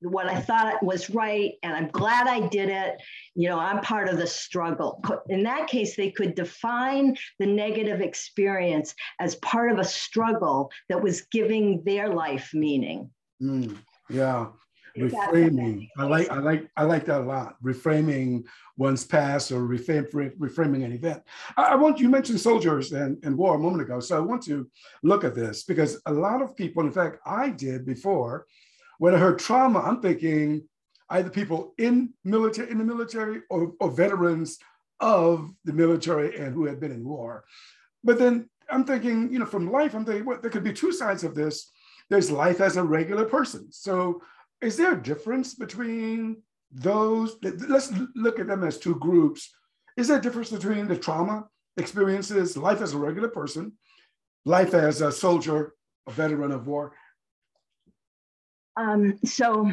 [0.00, 3.00] what I thought was right, and I'm glad I did it.
[3.34, 5.02] You know, I'm part of the struggle.
[5.28, 11.02] In that case, they could define the negative experience as part of a struggle that
[11.02, 13.10] was giving their life meaning.
[13.42, 13.76] Mm,
[14.08, 14.46] yeah
[14.98, 15.88] reframing.
[15.98, 17.56] I like I like I like that a lot.
[17.62, 18.44] Reframing
[18.76, 21.22] one's past or reframe, reframing an event.
[21.56, 24.42] I, I, want you mentioned soldiers and, and war a moment ago, so I want
[24.44, 24.68] to
[25.02, 28.46] look at this because a lot of people, in fact, I did before,
[28.98, 30.68] when I heard trauma, I'm thinking
[31.10, 34.58] either people in military in the military or, or veterans
[35.00, 37.44] of the military and who had been in war.
[38.04, 40.92] But then I'm thinking, you know, from life, I'm thinking, well, there could be two
[40.92, 41.70] sides of this.
[42.08, 43.70] There's life as a regular person.
[43.70, 44.22] So
[44.60, 47.36] is there a difference between those?
[47.42, 49.50] Let's look at them as two groups.
[49.96, 53.72] Is there a difference between the trauma experiences, life as a regular person,
[54.44, 55.74] life as a soldier,
[56.06, 56.94] a veteran of war?
[58.76, 59.70] Um, so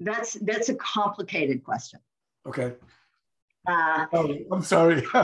[0.00, 2.00] that's that's a complicated question.
[2.46, 2.74] Okay.
[3.68, 5.02] Uh, oh, I'm sorry.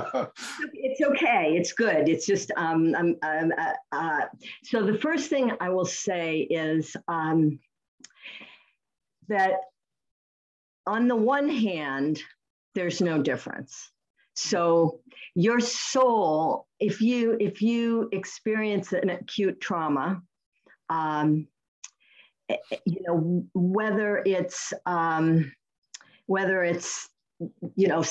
[0.75, 1.55] it's okay.
[1.57, 2.09] It's good.
[2.09, 4.21] It's just um, um, uh, uh,
[4.63, 7.59] so the first thing I will say is um,
[9.29, 9.55] that
[10.87, 12.23] on the one hand,
[12.75, 13.91] there's no difference.
[14.35, 15.01] So
[15.35, 20.21] your soul, if you if you experience an acute trauma,
[20.91, 21.49] um,
[22.49, 25.53] Eh, eh, you know whether it's um,
[26.27, 27.09] whether it's
[27.75, 28.05] you know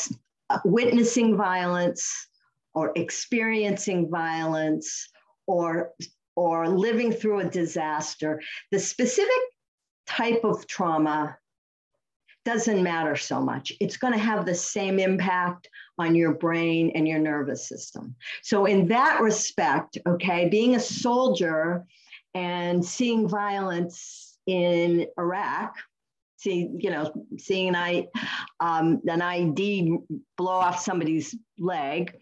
[0.49, 2.27] uh, witnessing violence
[2.73, 5.09] or experiencing violence
[5.47, 5.91] or
[6.35, 9.31] or living through a disaster, the specific
[10.05, 11.37] type of trauma
[12.43, 13.71] doesn't matter so much.
[13.79, 15.67] It's going to have the same impact
[15.97, 18.15] on your brain and your nervous system.
[18.43, 21.85] So, in that respect, okay, being a soldier
[22.35, 25.75] and seeing violence in Iraq,
[26.35, 28.05] see, you know, seeing an,
[28.59, 29.97] um, an IED
[30.37, 32.13] blow off somebody's leg,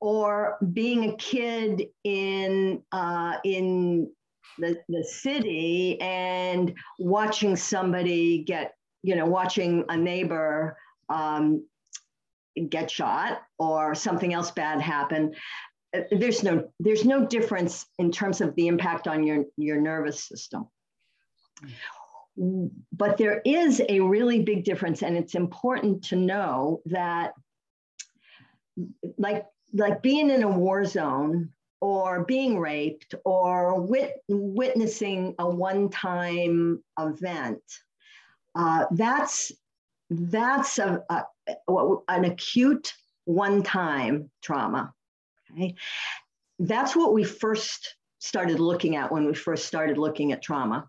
[0.00, 4.10] or being a kid in uh, in
[4.58, 10.76] the, the city and watching somebody get, you know, watching a neighbor
[11.08, 11.66] um,
[12.68, 15.34] get shot or something else bad happen
[16.10, 20.68] there's no there's no difference in terms of the impact on your your nervous system.
[22.36, 27.34] But there is a really big difference and it's important to know that
[29.18, 36.82] like like being in a war zone or being raped or wit- witnessing a one-time
[36.98, 37.62] event
[38.54, 39.52] uh, that's
[40.10, 41.24] that's a, a,
[42.08, 42.92] an acute
[43.26, 44.92] one-time trauma
[45.54, 45.74] okay
[46.58, 50.88] that's what we first started looking at when we first started looking at trauma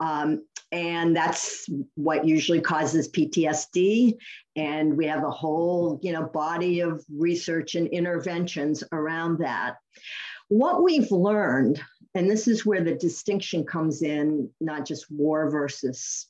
[0.00, 4.16] um, and that's what usually causes PTSD.
[4.56, 9.76] And we have a whole, you know, body of research and interventions around that.
[10.48, 11.80] What we've learned,
[12.14, 16.26] and this is where the distinction comes in, not just war versus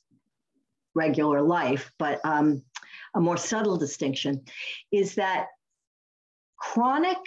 [0.93, 2.63] regular life, but um,
[3.15, 4.43] a more subtle distinction,
[4.91, 5.47] is that
[6.57, 7.17] chronic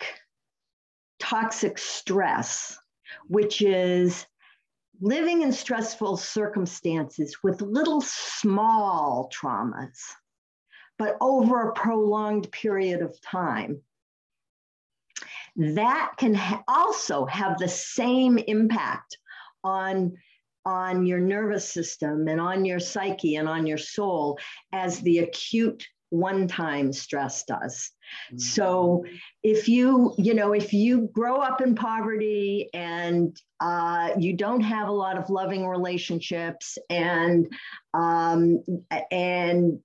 [1.26, 2.78] toxic stress,
[3.26, 4.26] which is
[5.00, 9.98] living in stressful circumstances with little small traumas,
[10.98, 13.82] but over a prolonged period of time,
[15.56, 19.18] that can ha- also have the same impact
[19.64, 20.12] on
[20.64, 24.36] on your nervous system and on your psyche and on your soul
[24.72, 27.90] as the acute one time stress does.
[28.28, 28.38] Mm-hmm.
[28.38, 29.04] So
[29.42, 34.88] if you, you know, if you grow up in poverty and uh, you don't have
[34.88, 37.48] a lot of loving relationships and
[37.94, 38.62] um,
[39.10, 39.80] and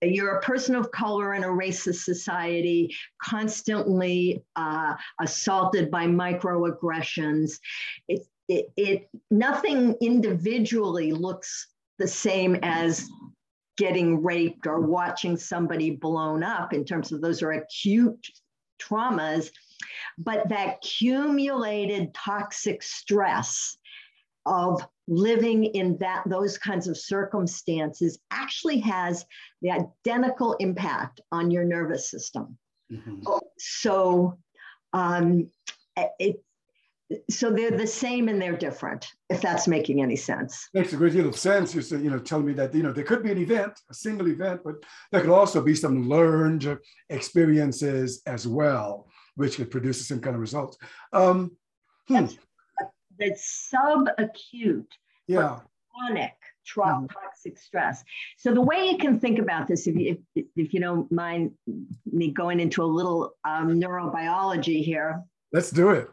[0.00, 7.52] you're a person of color in a racist society, constantly uh, assaulted by microaggressions.
[8.08, 13.08] It, it, it nothing individually looks the same as
[13.82, 18.24] getting raped or watching somebody blown up in terms of those are acute
[18.80, 19.50] traumas
[20.18, 23.76] but that accumulated toxic stress
[24.46, 29.24] of living in that those kinds of circumstances actually has
[29.62, 32.56] the identical impact on your nervous system.
[32.92, 33.22] Mm-hmm.
[33.58, 34.38] So
[34.92, 35.50] um,
[36.20, 36.40] it,
[37.30, 41.12] so they're the same and they're different if that's making any sense makes a great
[41.12, 43.38] deal of sense you're you know telling me that you know there could be an
[43.38, 44.76] event a single event but
[45.10, 46.78] there could also be some learned
[47.10, 50.76] experiences as well which could produce the same kind of results
[51.12, 51.50] um,
[52.08, 52.14] hmm.
[52.14, 52.36] that's,
[53.18, 54.86] that's subacute
[55.26, 55.58] yeah
[55.94, 56.34] chronic
[56.76, 57.06] mm-hmm.
[57.06, 58.04] toxic stress.
[58.38, 61.52] So the way you can think about this, if you, if, if you don't mind
[62.10, 65.22] me going into a little um, neurobiology here.
[65.52, 66.08] Let's do it.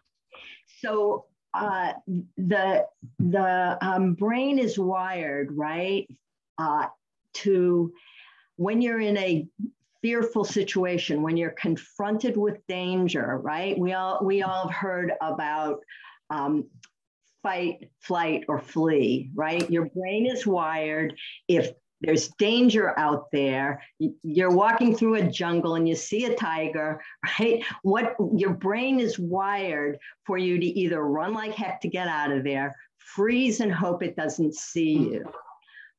[0.81, 1.93] So uh,
[2.37, 2.85] the
[3.19, 6.07] the um, brain is wired right
[6.57, 6.87] uh,
[7.35, 7.91] to
[8.57, 9.47] when you're in a
[10.01, 15.79] fearful situation when you're confronted with danger right we all we all have heard about
[16.29, 16.65] um,
[17.43, 19.69] fight flight or flee right?
[19.69, 21.15] Your brain is wired.
[21.47, 23.81] If there's danger out there.
[24.23, 27.01] You're walking through a jungle and you see a tiger
[27.39, 27.63] right?
[27.83, 32.31] What your brain is wired for you to either run like heck to get out
[32.31, 32.75] of there
[33.15, 35.25] freeze and hope it doesn't see you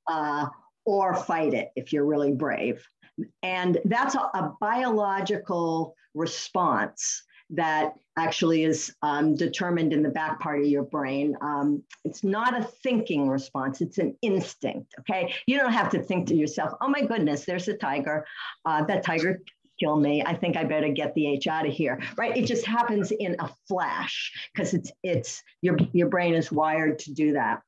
[0.08, 0.46] uh,
[0.84, 2.86] or fight it if you're really brave.
[3.42, 10.60] And that's a, a biological response that actually is um, determined in the back part
[10.60, 11.36] of your brain.
[11.40, 14.94] Um, it's not a thinking response, it's an instinct.
[15.00, 15.34] Okay.
[15.46, 18.26] You don't have to think to yourself, oh my goodness, there's a tiger.
[18.64, 19.40] Uh, that tiger
[19.78, 20.22] kill me.
[20.22, 22.00] I think I better get the H out of here.
[22.16, 22.36] Right.
[22.36, 27.12] It just happens in a flash because it's it's your your brain is wired to
[27.12, 27.62] do that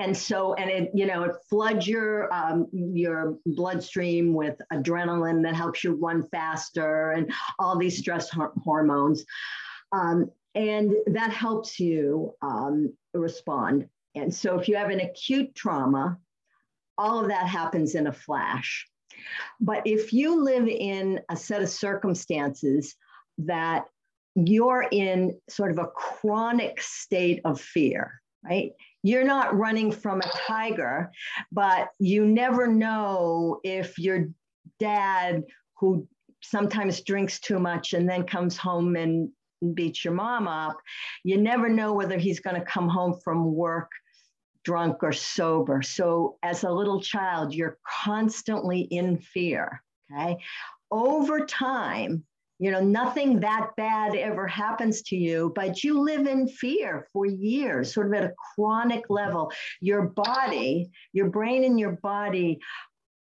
[0.00, 5.54] and so and it you know it floods your um, your bloodstream with adrenaline that
[5.54, 8.30] helps you run faster and all these stress
[8.62, 9.24] hormones.
[9.92, 13.88] Um, and that helps you um, respond.
[14.14, 16.18] And so if you have an acute trauma
[16.98, 18.86] all of that happens in a flash.
[19.60, 22.96] But if you live in a set of circumstances
[23.38, 23.84] that
[24.34, 28.70] you're in sort of a chronic state of fear right
[29.02, 31.10] you're not running from a tiger,
[31.52, 34.28] but you never know if your
[34.78, 35.44] dad,
[35.78, 36.06] who
[36.42, 39.30] sometimes drinks too much and then comes home and
[39.74, 40.78] beats your mom up,
[41.24, 43.90] you never know whether he's going to come home from work
[44.64, 45.82] drunk or sober.
[45.82, 49.82] So as a little child, you're constantly in fear.
[50.12, 50.38] Okay.
[50.90, 52.24] Over time,
[52.58, 57.24] you know, nothing that bad ever happens to you, but you live in fear for
[57.26, 59.14] years, sort of at a chronic mm-hmm.
[59.14, 59.52] level.
[59.80, 62.60] Your body, your brain and your body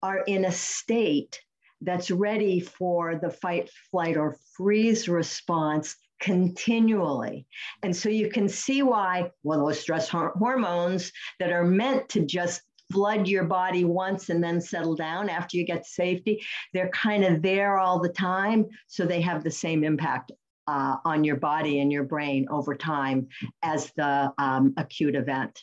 [0.03, 1.41] are in a state
[1.81, 7.47] that's ready for the fight, flight, or freeze response continually.
[7.83, 12.63] And so you can see why, well, those stress hormones that are meant to just
[12.93, 16.45] flood your body once and then settle down after you get safety.
[16.73, 18.67] They're kind of there all the time.
[18.87, 20.33] So they have the same impact
[20.67, 23.29] uh, on your body and your brain over time
[23.63, 25.63] as the um, acute event.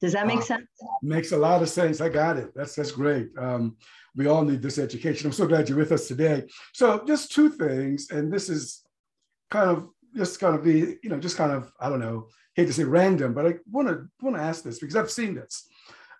[0.00, 0.66] Does that make uh, sense?
[1.02, 2.00] Makes a lot of sense.
[2.00, 2.52] I got it.
[2.54, 3.28] That's that's great.
[3.38, 3.76] Um,
[4.14, 5.26] we all need this education.
[5.26, 6.44] I'm so glad you're with us today.
[6.74, 8.82] So just two things, and this is
[9.50, 12.66] kind of just kind of be, you know, just kind of, I don't know, hate
[12.66, 15.66] to say random, but I want to want to ask this because I've seen this.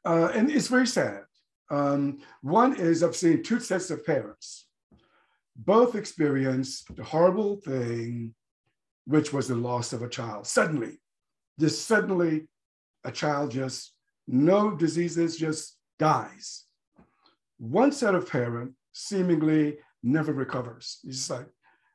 [0.07, 1.23] Uh, and it's very sad.
[1.69, 4.69] Um, one is I've seen two sets of parents,
[5.57, 8.33] both experience the horrible thing,
[9.05, 10.47] which was the loss of a child.
[10.47, 11.01] Suddenly,
[11.59, 12.47] just suddenly,
[13.05, 13.95] a child just,
[14.29, 16.65] no diseases, just dies.
[17.59, 21.01] One set of parent seemingly never recovers.
[21.03, 21.49] It's just like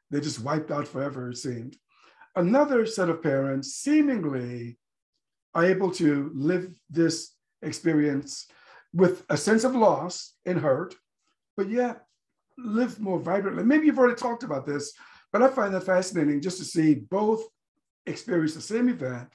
[0.10, 1.78] they just wiped out forever, it seemed.
[2.36, 4.78] Another set of parents seemingly
[5.54, 8.47] are able to live this experience
[8.93, 10.95] with a sense of loss and hurt,
[11.56, 12.06] but yet
[12.58, 13.63] live more vibrantly.
[13.63, 14.93] Maybe you've already talked about this,
[15.32, 17.43] but I find that fascinating just to see both
[18.06, 19.30] experience the same event,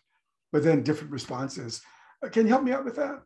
[0.52, 1.80] but then different responses.
[2.22, 3.22] Uh, can you help me out with that?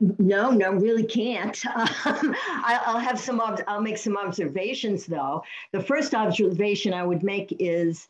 [0.00, 1.60] No, no, really can't.
[2.06, 3.40] Um, I'll have some.
[3.40, 5.42] I'll make some observations though.
[5.72, 8.06] The first observation I would make is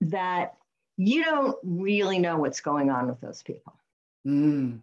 [0.00, 0.54] that
[0.96, 3.74] you don't really know what's going on with those people.
[4.26, 4.80] Mm.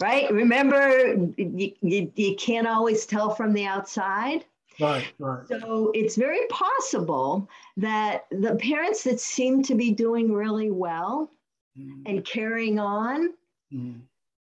[0.00, 0.30] Right?
[0.32, 4.44] Remember, you, you, you can't always tell from the outside.
[4.80, 5.46] Right, right.
[5.46, 11.30] So it's very possible that the parents that seem to be doing really well
[11.78, 12.02] mm.
[12.06, 13.34] and carrying on
[13.72, 14.00] mm.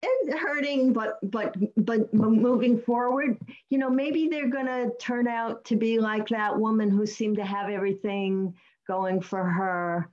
[0.02, 3.38] and hurting, but but but moving forward,
[3.70, 7.44] you know, maybe they're gonna turn out to be like that woman who seemed to
[7.44, 8.52] have everything
[8.88, 10.10] going for her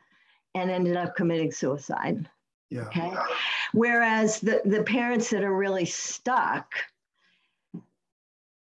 [0.56, 2.30] and ended up committing suicide.
[2.70, 2.82] Yeah.
[2.82, 3.12] Okay.
[3.74, 6.74] Whereas the, the parents that are really stuck,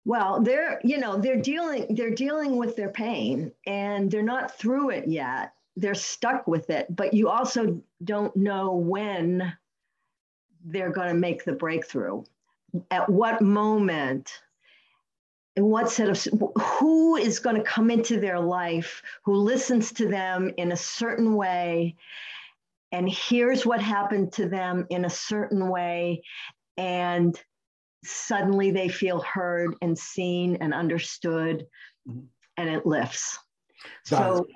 [0.05, 4.91] well, they're, you know, they're dealing, they're dealing with their pain and they're not through
[4.91, 5.55] it yet.
[5.77, 9.53] They're stuck with it, but you also don't know when
[10.65, 12.25] they're going to make the breakthrough.
[12.91, 14.31] At what moment
[15.57, 16.23] what set of
[16.61, 21.35] who is going to come into their life who listens to them in a certain
[21.35, 21.97] way?
[22.91, 26.23] And here's what happened to them in a certain way.
[26.77, 27.39] And
[28.05, 31.67] suddenly they feel heard and seen and understood.
[32.09, 32.21] Mm-hmm.
[32.57, 33.39] and it lifts.
[34.05, 34.47] So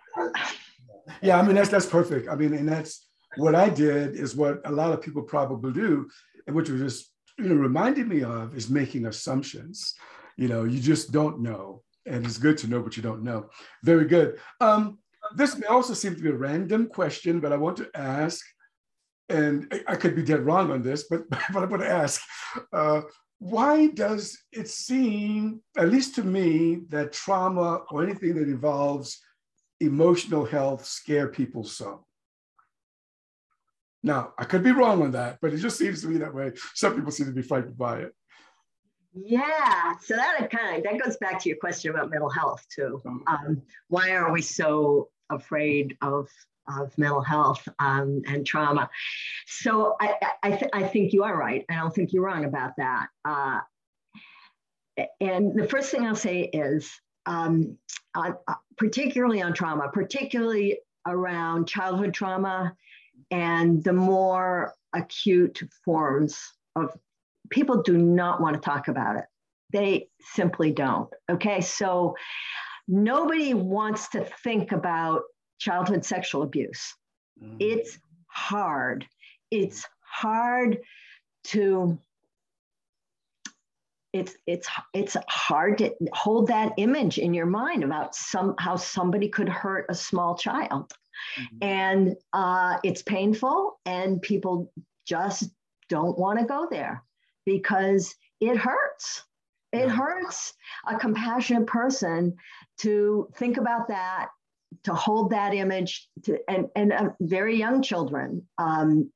[1.22, 2.28] yeah i mean that's that's perfect.
[2.28, 6.08] I mean and that's what i did is what a lot of people probably do
[6.46, 9.94] and which was just you know reminded me of is making assumptions
[10.36, 13.48] you know you just don't know and it's good to know what you don't know
[13.82, 14.98] very good um,
[15.34, 18.44] this may also seem to be a random question but i want to ask
[19.28, 22.22] and I could be dead wrong on this, but, but I'm going to ask
[22.72, 23.02] uh,
[23.38, 29.20] why does it seem, at least to me, that trauma or anything that involves
[29.80, 32.06] emotional health scare people so?
[34.02, 36.52] Now, I could be wrong on that, but it just seems to me that way.
[36.74, 38.12] Some people seem to be frightened by it.
[39.18, 43.00] Yeah, so that kind of that goes back to your question about mental health too.
[43.06, 43.20] Oh.
[43.26, 46.28] Um, why are we so afraid of
[46.68, 48.90] of mental health um, and trauma.
[49.46, 51.64] So I, I, th- I, think you are right.
[51.70, 53.06] I don't think you're wrong about that.
[53.24, 53.60] Uh,
[55.20, 56.90] and the first thing I'll say is,
[57.26, 57.76] um,
[58.14, 58.32] uh,
[58.76, 62.74] particularly on trauma, particularly around childhood trauma
[63.30, 66.38] and the more acute forms
[66.74, 66.96] of
[67.50, 69.24] people do not want to talk about it.
[69.72, 71.08] They simply don't.
[71.30, 71.60] Okay.
[71.60, 72.14] So
[72.86, 75.22] nobody wants to think about
[75.58, 76.94] childhood sexual abuse.
[77.42, 77.56] Mm.
[77.58, 79.06] It's hard.
[79.50, 80.78] It's hard
[81.44, 81.98] to
[84.12, 89.28] it's it's it's hard to hold that image in your mind about some how somebody
[89.28, 90.92] could hurt a small child
[91.38, 91.56] mm-hmm.
[91.60, 94.72] and uh, it's painful and people
[95.06, 95.50] just
[95.88, 97.02] don't want to go there
[97.46, 99.22] because it hurts.
[99.72, 100.52] It hurts
[100.86, 102.36] a compassionate person
[102.78, 104.28] to think about that
[104.84, 109.10] to hold that image to, and, and uh, very young children um,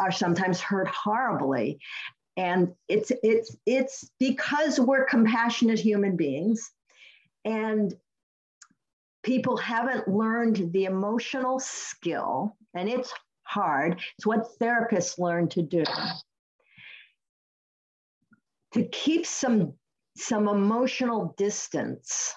[0.00, 1.78] are sometimes hurt horribly.
[2.36, 6.70] And it's it's it's because we're compassionate human beings
[7.46, 7.94] and
[9.22, 13.12] people haven't learned the emotional skill and it's
[13.44, 14.00] hard.
[14.18, 15.84] It's what therapists learn to do
[18.76, 19.72] to keep some
[20.18, 22.34] some emotional distance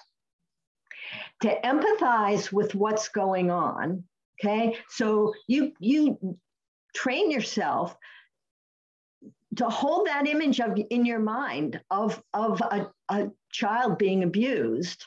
[1.42, 4.04] to empathize with what's going on.
[4.38, 4.76] Okay.
[4.88, 6.38] So you you
[6.94, 7.94] train yourself
[9.56, 15.06] to hold that image of in your mind of, of a, a child being abused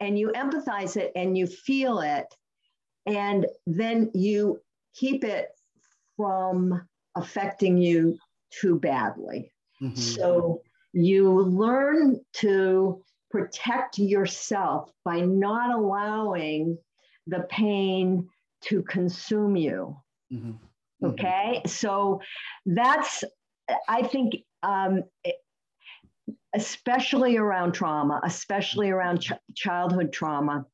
[0.00, 2.26] and you empathize it and you feel it
[3.04, 4.60] and then you
[4.94, 5.48] keep it
[6.16, 8.16] from affecting you
[8.50, 9.52] too badly.
[9.82, 9.94] Mm-hmm.
[9.94, 10.62] So
[10.92, 16.78] you learn to protect yourself by not allowing
[17.26, 18.28] the pain
[18.62, 19.96] to consume you.
[20.32, 20.50] Mm-hmm.
[20.50, 21.06] mm-hmm.
[21.06, 21.62] Okay.
[21.66, 22.20] So
[22.66, 23.22] that's,
[23.88, 25.04] I think, um,
[26.54, 30.66] especially around trauma, especially around ch- childhood trauma,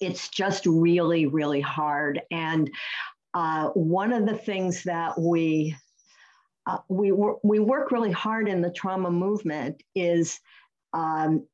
[0.00, 2.20] it's just really, really hard.
[2.30, 2.70] And
[3.34, 5.76] uh, one of the things that we
[6.66, 10.40] uh, we, wor- we work really hard in the trauma movement is
[10.92, 11.46] um,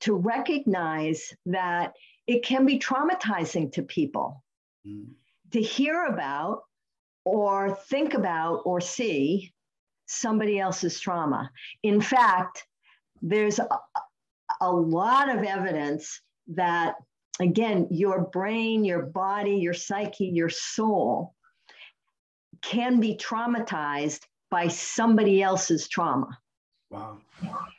[0.00, 1.94] to recognize that
[2.26, 4.42] it can be traumatizing to people
[4.86, 5.06] mm.
[5.50, 6.62] to hear about
[7.24, 9.52] or think about or see
[10.06, 11.50] somebody else's trauma.
[11.82, 12.66] In fact,
[13.20, 13.68] there's a,
[14.60, 16.96] a lot of evidence that,
[17.40, 21.34] again, your brain, your body, your psyche, your soul
[22.60, 24.20] can be traumatized
[24.52, 26.38] by somebody else's trauma.
[26.90, 27.18] Wow.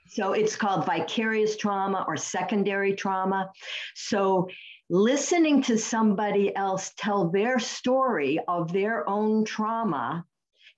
[0.07, 3.51] So it's called vicarious trauma or secondary trauma.
[3.93, 4.49] So
[4.89, 10.25] listening to somebody else tell their story of their own trauma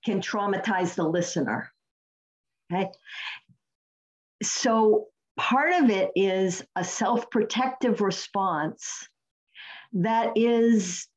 [0.04, 1.72] can traumatize the listener.
[2.70, 2.90] Okay.
[4.42, 5.06] So
[5.38, 9.08] part of it is a self protective response
[9.94, 11.08] that is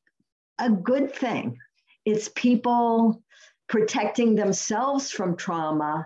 [0.57, 1.57] a good thing.
[2.05, 3.21] It's people
[3.69, 6.05] protecting themselves from trauma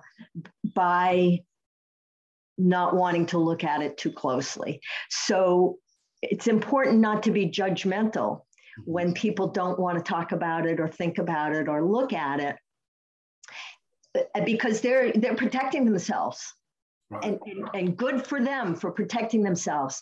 [0.76, 1.39] by
[2.57, 4.82] not wanting to look at it too closely.
[5.09, 5.80] So
[6.22, 8.41] it's important not to be judgmental
[8.86, 12.39] when people don't want to talk about it or think about it or look at
[12.39, 12.55] it
[14.16, 16.53] uh, because they're they're protecting themselves
[17.11, 17.24] right.
[17.24, 20.01] and, and, and good for them for protecting themselves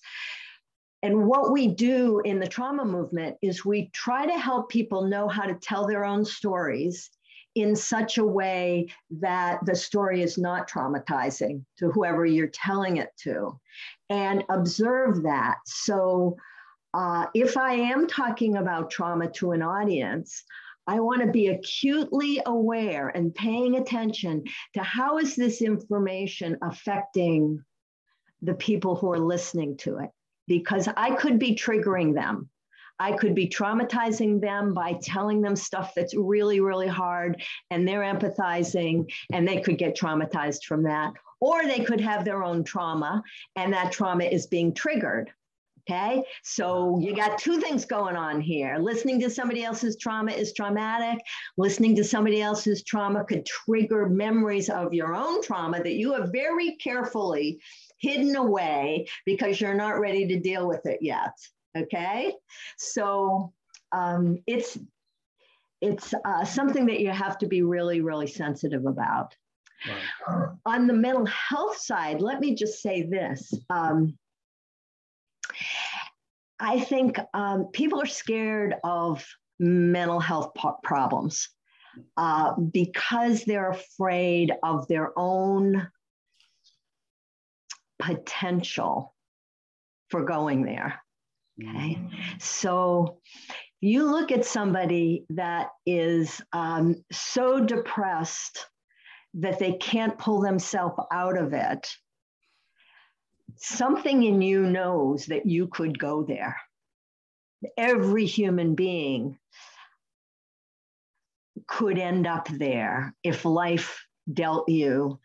[1.03, 5.27] and what we do in the trauma movement is we try to help people know
[5.27, 7.09] how to tell their own stories
[7.55, 13.09] in such a way that the story is not traumatizing to whoever you're telling it
[13.17, 13.59] to
[14.09, 16.37] and observe that so
[16.93, 20.43] uh, if I am talking about trauma to an audience,
[20.87, 24.43] I want to be acutely aware and paying attention
[24.73, 27.63] to how is this information affecting
[28.41, 30.09] the people who are listening to it
[30.47, 32.49] because I could be triggering them.
[33.01, 37.41] I could be traumatizing them by telling them stuff that's really, really hard
[37.71, 41.13] and they're empathizing and they could get traumatized from that.
[41.39, 43.23] Or they could have their own trauma
[43.55, 45.31] and that trauma is being triggered.
[45.89, 48.77] Okay, so you got two things going on here.
[48.77, 51.17] Listening to somebody else's trauma is traumatic.
[51.57, 56.31] Listening to somebody else's trauma could trigger memories of your own trauma that you have
[56.31, 57.59] very carefully
[57.97, 61.33] hidden away because you're not ready to deal with it yet.
[61.77, 62.33] Okay,
[62.77, 63.53] so
[63.91, 64.77] um, it's
[65.81, 69.35] it's uh, something that you have to be really, really sensitive about.
[70.67, 73.51] On the mental health side, let me just say this.
[73.71, 74.17] Um,
[76.59, 79.25] I think um, people are scared of
[79.59, 81.49] mental health po- problems
[82.17, 85.87] uh, because they're afraid of their own
[87.99, 89.15] potential
[90.09, 91.01] for going there.
[91.61, 91.95] Okay.
[91.95, 92.15] Mm-hmm.
[92.39, 93.17] So
[93.79, 98.67] you look at somebody that is um, so depressed
[99.35, 101.87] that they can't pull themselves out of it
[103.57, 106.57] something in you knows that you could go there.
[107.77, 109.37] Every human being
[111.67, 115.19] could end up there if life dealt you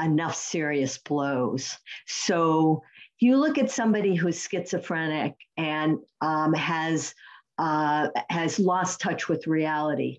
[0.00, 1.78] enough serious blows.
[2.06, 2.82] So
[3.22, 7.14] you look at somebody who's schizophrenic and um, has
[7.58, 10.18] uh, has lost touch with reality,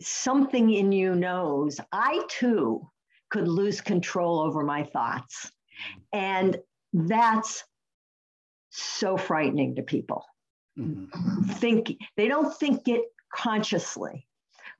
[0.00, 2.88] something in you knows I too
[3.30, 5.50] could lose control over my thoughts.
[6.12, 6.58] And
[6.92, 7.64] that's
[8.70, 10.24] so frightening to people.
[10.78, 11.42] Mm-hmm.
[11.52, 13.02] Think they don't think it
[13.32, 14.26] consciously,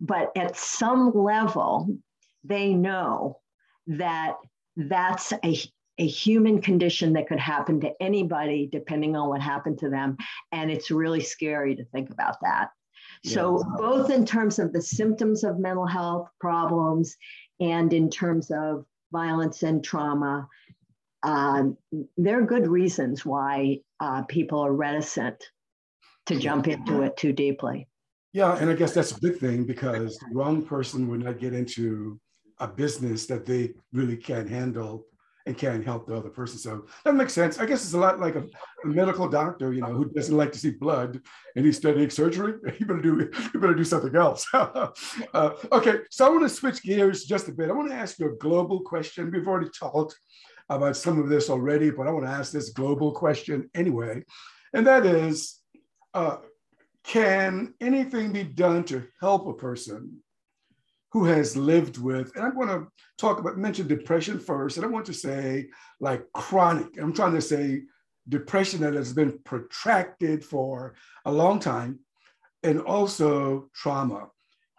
[0.01, 1.97] but at some level,
[2.43, 3.41] they know
[3.87, 4.35] that
[4.76, 5.57] that's a,
[5.99, 10.17] a human condition that could happen to anybody depending on what happened to them.
[10.53, 12.71] And it's really scary to think about that.
[13.25, 17.17] So, both in terms of the symptoms of mental health problems
[17.59, 20.47] and in terms of violence and trauma,
[21.23, 21.79] um,
[22.19, 25.43] there are good reasons why uh, people are reticent
[26.27, 27.89] to jump into it too deeply.
[28.35, 31.55] Yeah, and I guess that's a big thing because the wrong person would not get
[31.55, 32.21] into
[32.59, 35.07] a business that they really can't handle
[35.47, 36.59] and can't help the other person.
[36.59, 37.59] So that makes sense.
[37.59, 38.45] I guess it's a lot like a,
[38.85, 41.21] a, medical doctor, you know, who doesn't like to see blood
[41.55, 42.55] and he's studying surgery.
[42.79, 44.47] You better do you better do something else.
[44.55, 44.89] uh,
[45.73, 47.69] okay, so I want to switch gears just a bit.
[47.69, 49.31] I want to ask you a global question.
[49.31, 50.17] We've already talked
[50.69, 54.25] about some of this already, but I want to ask this global question anyway,
[54.73, 55.61] and that is.
[56.15, 56.37] Uh,
[57.03, 60.23] can anything be done to help a person
[61.15, 62.89] who has lived with, and I'm going to
[63.19, 65.69] talk about, mention depression first, and I want to say
[66.01, 66.89] like chronic.
[67.01, 67.83] I'm trying to say
[68.29, 72.01] depression that has been protracted for a long time,
[72.65, 74.27] and also trauma.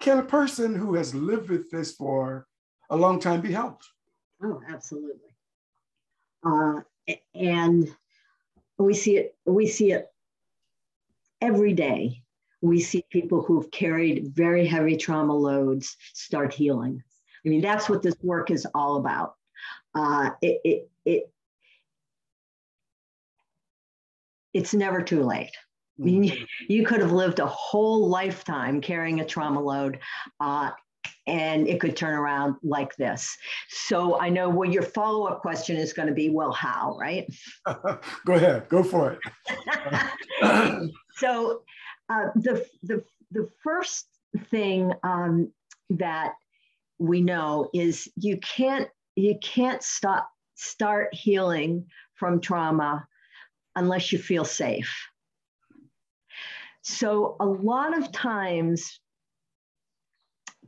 [0.01, 2.47] Can a person who has lived with this for
[2.89, 3.87] a long time be helped?
[4.43, 5.31] Oh, absolutely.
[6.45, 6.81] Uh,
[7.33, 7.95] and
[8.77, 9.37] we see it.
[9.45, 10.11] We see it
[11.39, 12.24] every day
[12.65, 17.01] we see people who've carried very heavy trauma loads start healing.
[17.45, 19.35] I mean, that's what this work is all about.
[19.93, 21.31] Uh, it, it, it,
[24.53, 25.51] it's never too late.
[25.99, 26.43] I mean, mm-hmm.
[26.67, 29.99] you could have lived a whole lifetime carrying a trauma load,
[30.39, 30.71] uh,
[31.27, 33.37] and it could turn around like this.
[33.69, 37.27] So I know what your follow up question is going to be well, how, right?
[38.25, 40.91] go ahead, go for it.
[41.17, 41.61] so
[42.09, 44.07] uh, the, the, the first
[44.49, 45.51] thing um,
[45.89, 46.33] that
[46.99, 51.85] we know is you can't you can't stop start healing
[52.15, 53.05] from trauma
[53.75, 54.93] unless you feel safe.
[56.81, 58.99] So a lot of times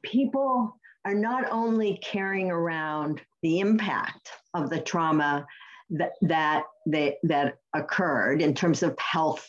[0.02, 5.46] people are not only carrying around the impact of the trauma
[5.90, 9.48] that that they that occurred in terms of health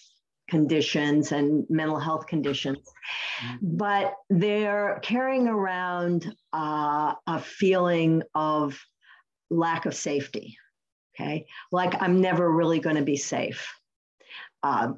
[0.48, 3.56] conditions and mental health conditions, mm-hmm.
[3.62, 8.78] but they're carrying around uh, a feeling of
[9.50, 10.56] lack of safety.
[11.14, 13.66] Okay, like I'm never really going to be safe
[14.62, 14.92] uh,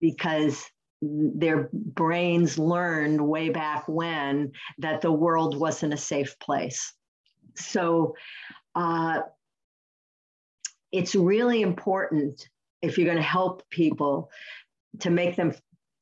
[0.00, 0.64] because
[1.02, 6.94] their brains learned way back when that the world wasn't a safe place.
[7.56, 8.14] So
[8.74, 9.20] uh,
[10.92, 12.48] it's really important
[12.82, 14.30] if you're going to help people
[15.00, 15.54] to make them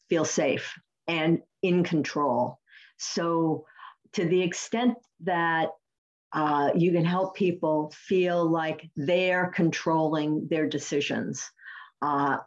[0.08, 2.58] feel safe and in control.
[2.98, 3.64] So,
[4.12, 5.68] to the extent that
[6.32, 11.50] uh, you can help people feel like they're controlling their decisions,
[12.02, 12.38] uh,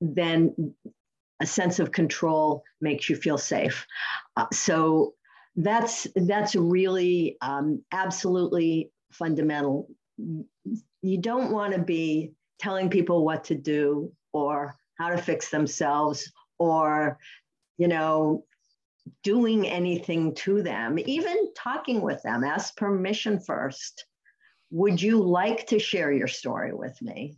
[0.00, 0.74] then
[1.40, 3.86] a sense of control makes you feel safe.
[4.36, 5.14] Uh, so
[5.56, 9.88] that's that's really um, absolutely fundamental.
[11.02, 16.32] You don't want to be telling people what to do or how to fix themselves
[16.58, 17.18] or
[17.76, 18.44] you know
[19.24, 24.06] doing anything to them even talking with them ask permission first
[24.70, 27.36] would you like to share your story with me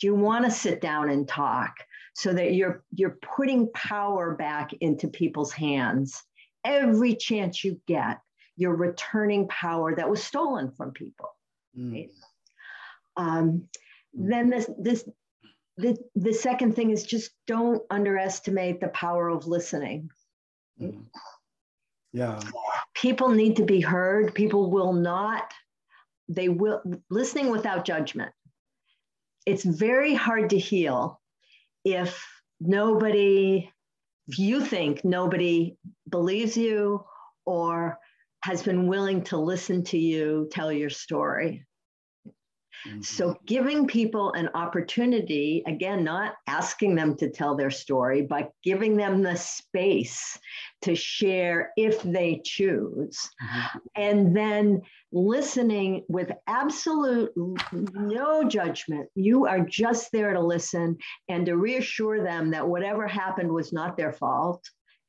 [0.00, 1.72] do you want to sit down and talk
[2.14, 6.24] so that you're you're putting power back into people's hands
[6.64, 8.18] every chance you get
[8.56, 11.28] you're returning power that was stolen from people
[11.78, 11.92] mm.
[11.92, 12.10] right?
[13.16, 13.68] um,
[14.12, 15.08] then this this
[15.78, 20.10] the, the second thing is just don't underestimate the power of listening.
[20.80, 21.02] Mm-hmm.
[22.12, 22.40] Yeah.
[22.94, 24.34] People need to be heard.
[24.34, 25.52] People will not,
[26.28, 28.32] they will, listening without judgment.
[29.46, 31.20] It's very hard to heal
[31.84, 32.26] if
[32.60, 33.70] nobody,
[34.26, 35.76] if you think nobody
[36.08, 37.04] believes you
[37.46, 37.98] or
[38.42, 41.67] has been willing to listen to you tell your story.
[42.86, 43.02] Mm-hmm.
[43.02, 48.96] So, giving people an opportunity, again, not asking them to tell their story, but giving
[48.96, 50.38] them the space
[50.82, 53.30] to share if they choose.
[53.42, 53.78] Mm-hmm.
[53.96, 57.32] And then listening with absolute
[57.72, 59.08] no judgment.
[59.14, 60.98] You are just there to listen
[61.28, 64.62] and to reassure them that whatever happened was not their fault.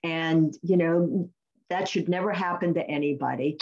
[0.03, 1.29] And, you know,
[1.69, 3.57] that should never happen to anybody.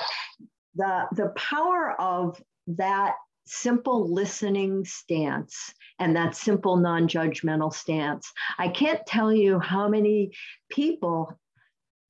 [0.75, 3.15] The, the power of that
[3.47, 8.31] simple listening stance and that simple non judgmental stance.
[8.57, 10.31] I can't tell you how many
[10.69, 11.31] people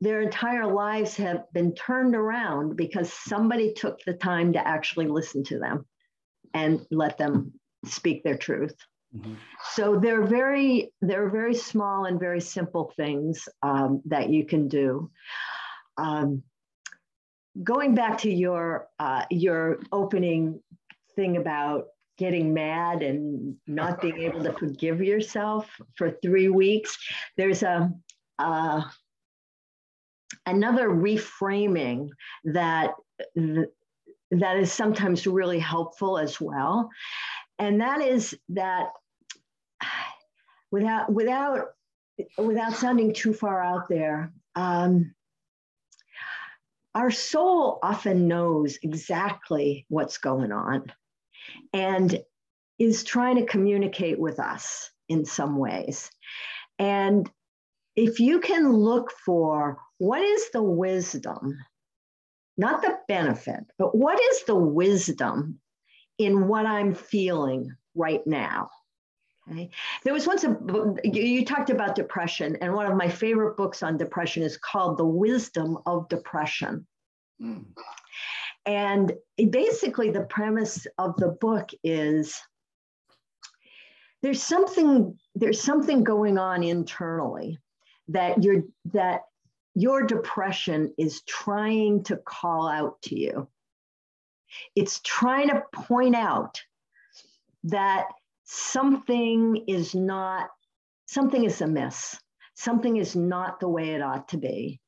[0.02, 5.44] their entire lives have been turned around because somebody took the time to actually listen
[5.46, 5.86] to them
[6.54, 7.54] and let them
[7.86, 8.76] speak their truth.
[9.16, 9.34] Mm-hmm.
[9.72, 15.10] So they're very they're very small and very simple things um, that you can do.
[15.98, 16.44] Um,
[17.64, 20.62] going back to your uh, your opening
[21.18, 21.88] thing about
[22.18, 26.98] getting mad and not being able to forgive yourself for three weeks.
[27.36, 27.92] There's a
[28.40, 28.82] uh,
[30.46, 32.10] another reframing
[32.46, 32.92] that
[33.36, 36.90] that is sometimes really helpful as well,
[37.60, 38.90] and that is that
[40.72, 41.66] without without
[42.38, 44.32] without sounding too far out there.
[44.56, 45.14] Um,
[46.96, 50.92] our soul often knows exactly what's going on
[51.74, 52.22] and
[52.80, 56.12] is trying to communicate with us in some ways.
[56.80, 57.30] And
[57.96, 61.58] if you can look for what is the wisdom,
[62.58, 65.60] not the benefit, but what is the wisdom
[66.18, 68.70] in what I'm feeling right now?
[69.50, 69.70] Okay.
[70.04, 70.58] There was once a
[71.04, 75.06] you talked about depression, and one of my favorite books on depression is called The
[75.06, 76.86] Wisdom of Depression.
[77.42, 77.66] Mm.
[78.68, 79.14] And
[79.50, 82.40] basically, the premise of the book is
[84.22, 87.58] there's something there's something going on internally
[88.10, 88.64] that your
[88.94, 89.22] that
[89.74, 93.48] your depression is trying to call out to you.
[94.76, 96.62] It's trying to point out
[97.66, 98.08] that
[98.44, 100.50] something is not
[101.06, 102.20] something is amiss.
[102.56, 104.82] Something is not the way it ought to be.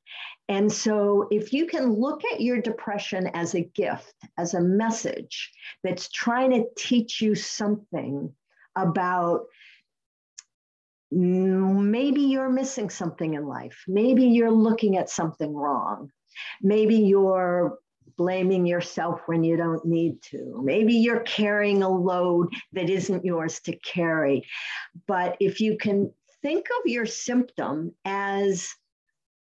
[0.49, 5.51] And so, if you can look at your depression as a gift, as a message
[5.83, 8.33] that's trying to teach you something
[8.75, 9.45] about
[11.11, 16.11] maybe you're missing something in life, maybe you're looking at something wrong,
[16.63, 17.77] maybe you're
[18.17, 20.59] blaming yourself when you don't need to.
[20.63, 24.47] Maybe you're carrying a load that isn't yours to carry.
[25.07, 28.73] But if you can think of your symptom as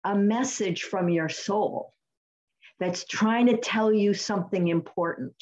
[0.04, 1.92] a message from your soul
[2.80, 5.34] that's trying to tell you something important,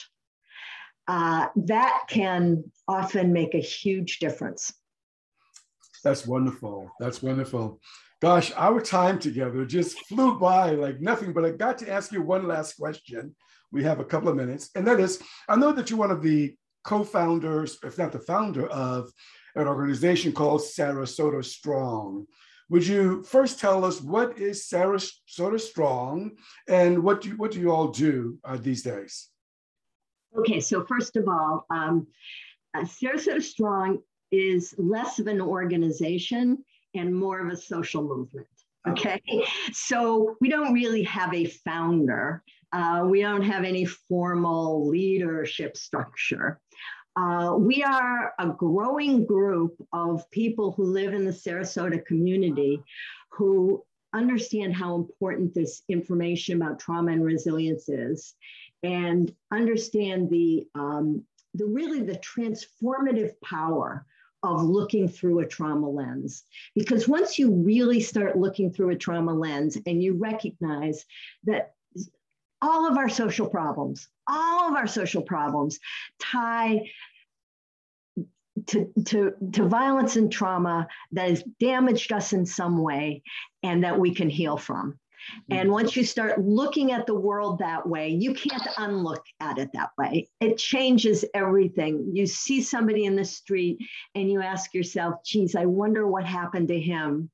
[1.08, 4.72] uh, that can often make a huge difference.
[6.04, 6.90] That's wonderful.
[7.00, 7.80] That's wonderful.
[8.20, 12.22] Gosh, our time together just flew by like nothing, but I got to ask you
[12.22, 13.34] one last question.
[13.72, 16.22] We have a couple of minutes, and that is I know that you're one of
[16.22, 16.54] the
[16.84, 19.10] co founders, if not the founder, of
[19.54, 22.26] an organization called Sarasota Strong.
[22.70, 26.36] Would you first tell us what is Sarasota Strong
[26.68, 29.28] and what do, what do you all do uh, these days?
[30.38, 32.06] Okay, so first of all, um,
[32.76, 33.98] uh, Sarasota Strong
[34.30, 36.64] is less of an organization
[36.94, 38.46] and more of a social movement.
[38.88, 39.20] Okay,
[39.72, 42.42] so we don't really have a founder.
[42.72, 46.60] Uh, we don't have any formal leadership structure.
[47.20, 52.82] Uh, we are a growing group of people who live in the Sarasota community
[53.28, 58.34] who understand how important this information about trauma and resilience is
[58.82, 64.06] and understand the, um, the really the transformative power
[64.42, 66.44] of looking through a trauma lens.
[66.74, 71.04] Because once you really start looking through a trauma lens and you recognize
[71.44, 71.74] that
[72.62, 75.78] all of our social problems, all of our social problems
[76.18, 76.90] tie
[78.68, 83.22] to, to, to violence and trauma that has damaged us in some way
[83.62, 84.98] and that we can heal from.
[85.50, 85.72] And mm-hmm.
[85.72, 89.90] once you start looking at the world that way, you can't unlook at it that
[89.98, 90.28] way.
[90.40, 92.10] It changes everything.
[92.14, 93.78] You see somebody in the street
[94.14, 97.30] and you ask yourself, geez, I wonder what happened to him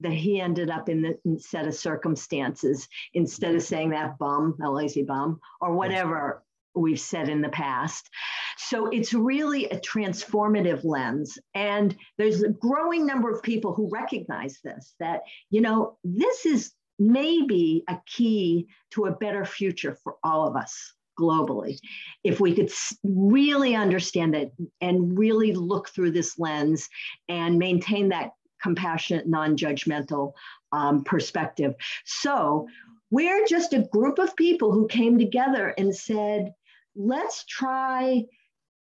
[0.00, 4.70] that he ended up in the set of circumstances instead of saying that bum, a
[4.70, 6.42] lazy bum, or whatever
[6.74, 8.08] we've said in the past.
[8.56, 11.38] So it's really a transformative lens.
[11.54, 16.72] And there's a growing number of people who recognize this that, you know, this is
[16.98, 21.78] maybe a key to a better future for all of us globally.
[22.24, 22.70] If we could
[23.02, 26.88] really understand it and really look through this lens
[27.28, 30.32] and maintain that compassionate, non judgmental
[30.72, 31.74] um, perspective.
[32.04, 32.68] So,
[33.10, 36.54] we're just a group of people who came together and said,
[36.96, 38.24] let's try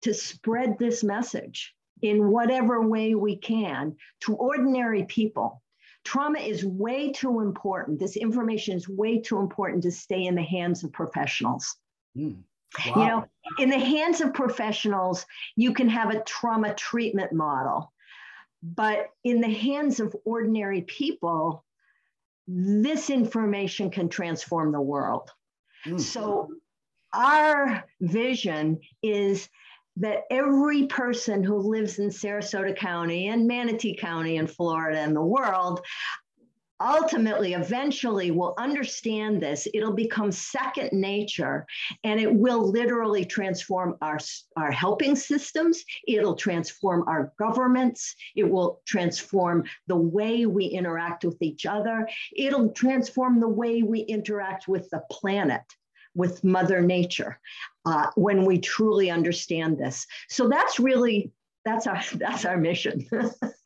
[0.04, 5.62] to spread this message in whatever way we can to ordinary people.
[6.04, 8.00] Trauma is way too important.
[8.00, 11.78] This information is way too important to stay in the hands of professionals.
[12.18, 12.44] Mm.
[12.86, 12.94] Wow.
[12.96, 13.26] You know,
[13.60, 15.26] in the hands of professionals,
[15.56, 17.94] you can have a trauma treatment model.
[18.62, 21.64] But in the hands of ordinary people,
[22.48, 25.30] this information can transform the world.
[25.86, 26.00] Mm.
[26.00, 26.50] So,
[27.14, 29.50] our vision is
[29.98, 35.22] that every person who lives in Sarasota County and Manatee County in Florida and the
[35.22, 35.82] world
[36.82, 39.68] ultimately, eventually will understand this.
[39.74, 41.66] It'll become second nature
[42.04, 44.20] and it will literally transform our,
[44.58, 45.84] our helping systems.
[46.08, 48.16] It'll transform our governments.
[48.36, 52.08] It will transform the way we interact with each other.
[52.36, 55.62] It'll transform the way we interact with the planet
[56.16, 57.40] with Mother Nature
[57.86, 60.06] uh, when we truly understand this.
[60.30, 61.32] So that's really
[61.66, 63.08] that's our that's our mission.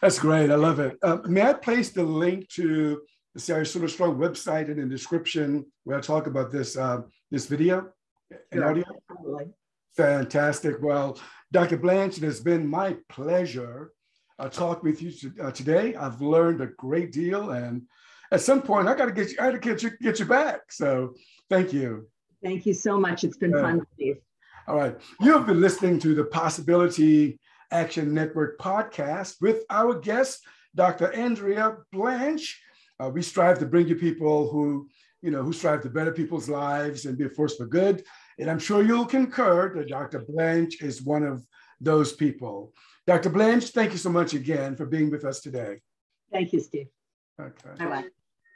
[0.00, 0.50] that's great.
[0.50, 0.98] I love it.
[1.02, 3.02] Uh, may I place the link to
[3.34, 7.90] the Sarasota Strong website in the description where I talk about this uh, this video
[8.30, 8.70] and sure.
[8.70, 8.84] audio?
[9.96, 10.76] Fantastic.
[10.80, 11.18] Well,
[11.50, 11.76] Dr.
[11.76, 13.92] Blanch, it has been my pleasure
[14.38, 15.94] uh, talk with you to, uh, today.
[15.96, 17.82] I've learned a great deal, and
[18.30, 19.36] at some point, I got to get you.
[19.40, 20.70] I got to get you get you back.
[20.70, 21.14] So,
[21.48, 22.08] thank you.
[22.42, 23.24] Thank you so much.
[23.24, 24.18] It's been uh, fun, Steve.
[24.68, 24.96] All right.
[25.20, 27.38] You have been listening to the Possibility
[27.70, 31.12] Action Network podcast with our guest, Dr.
[31.12, 32.60] Andrea Blanch.
[33.00, 34.88] Uh, we strive to bring you people who,
[35.22, 38.04] you know, who strive to better people's lives and be a force for good.
[38.38, 40.24] And I'm sure you'll concur that Dr.
[40.28, 41.44] Blanch is one of
[41.80, 42.72] those people.
[43.06, 43.30] Dr.
[43.30, 45.80] Blanch, thank you so much again for being with us today.
[46.30, 46.88] Thank you, Steve.
[47.40, 48.06] Okay.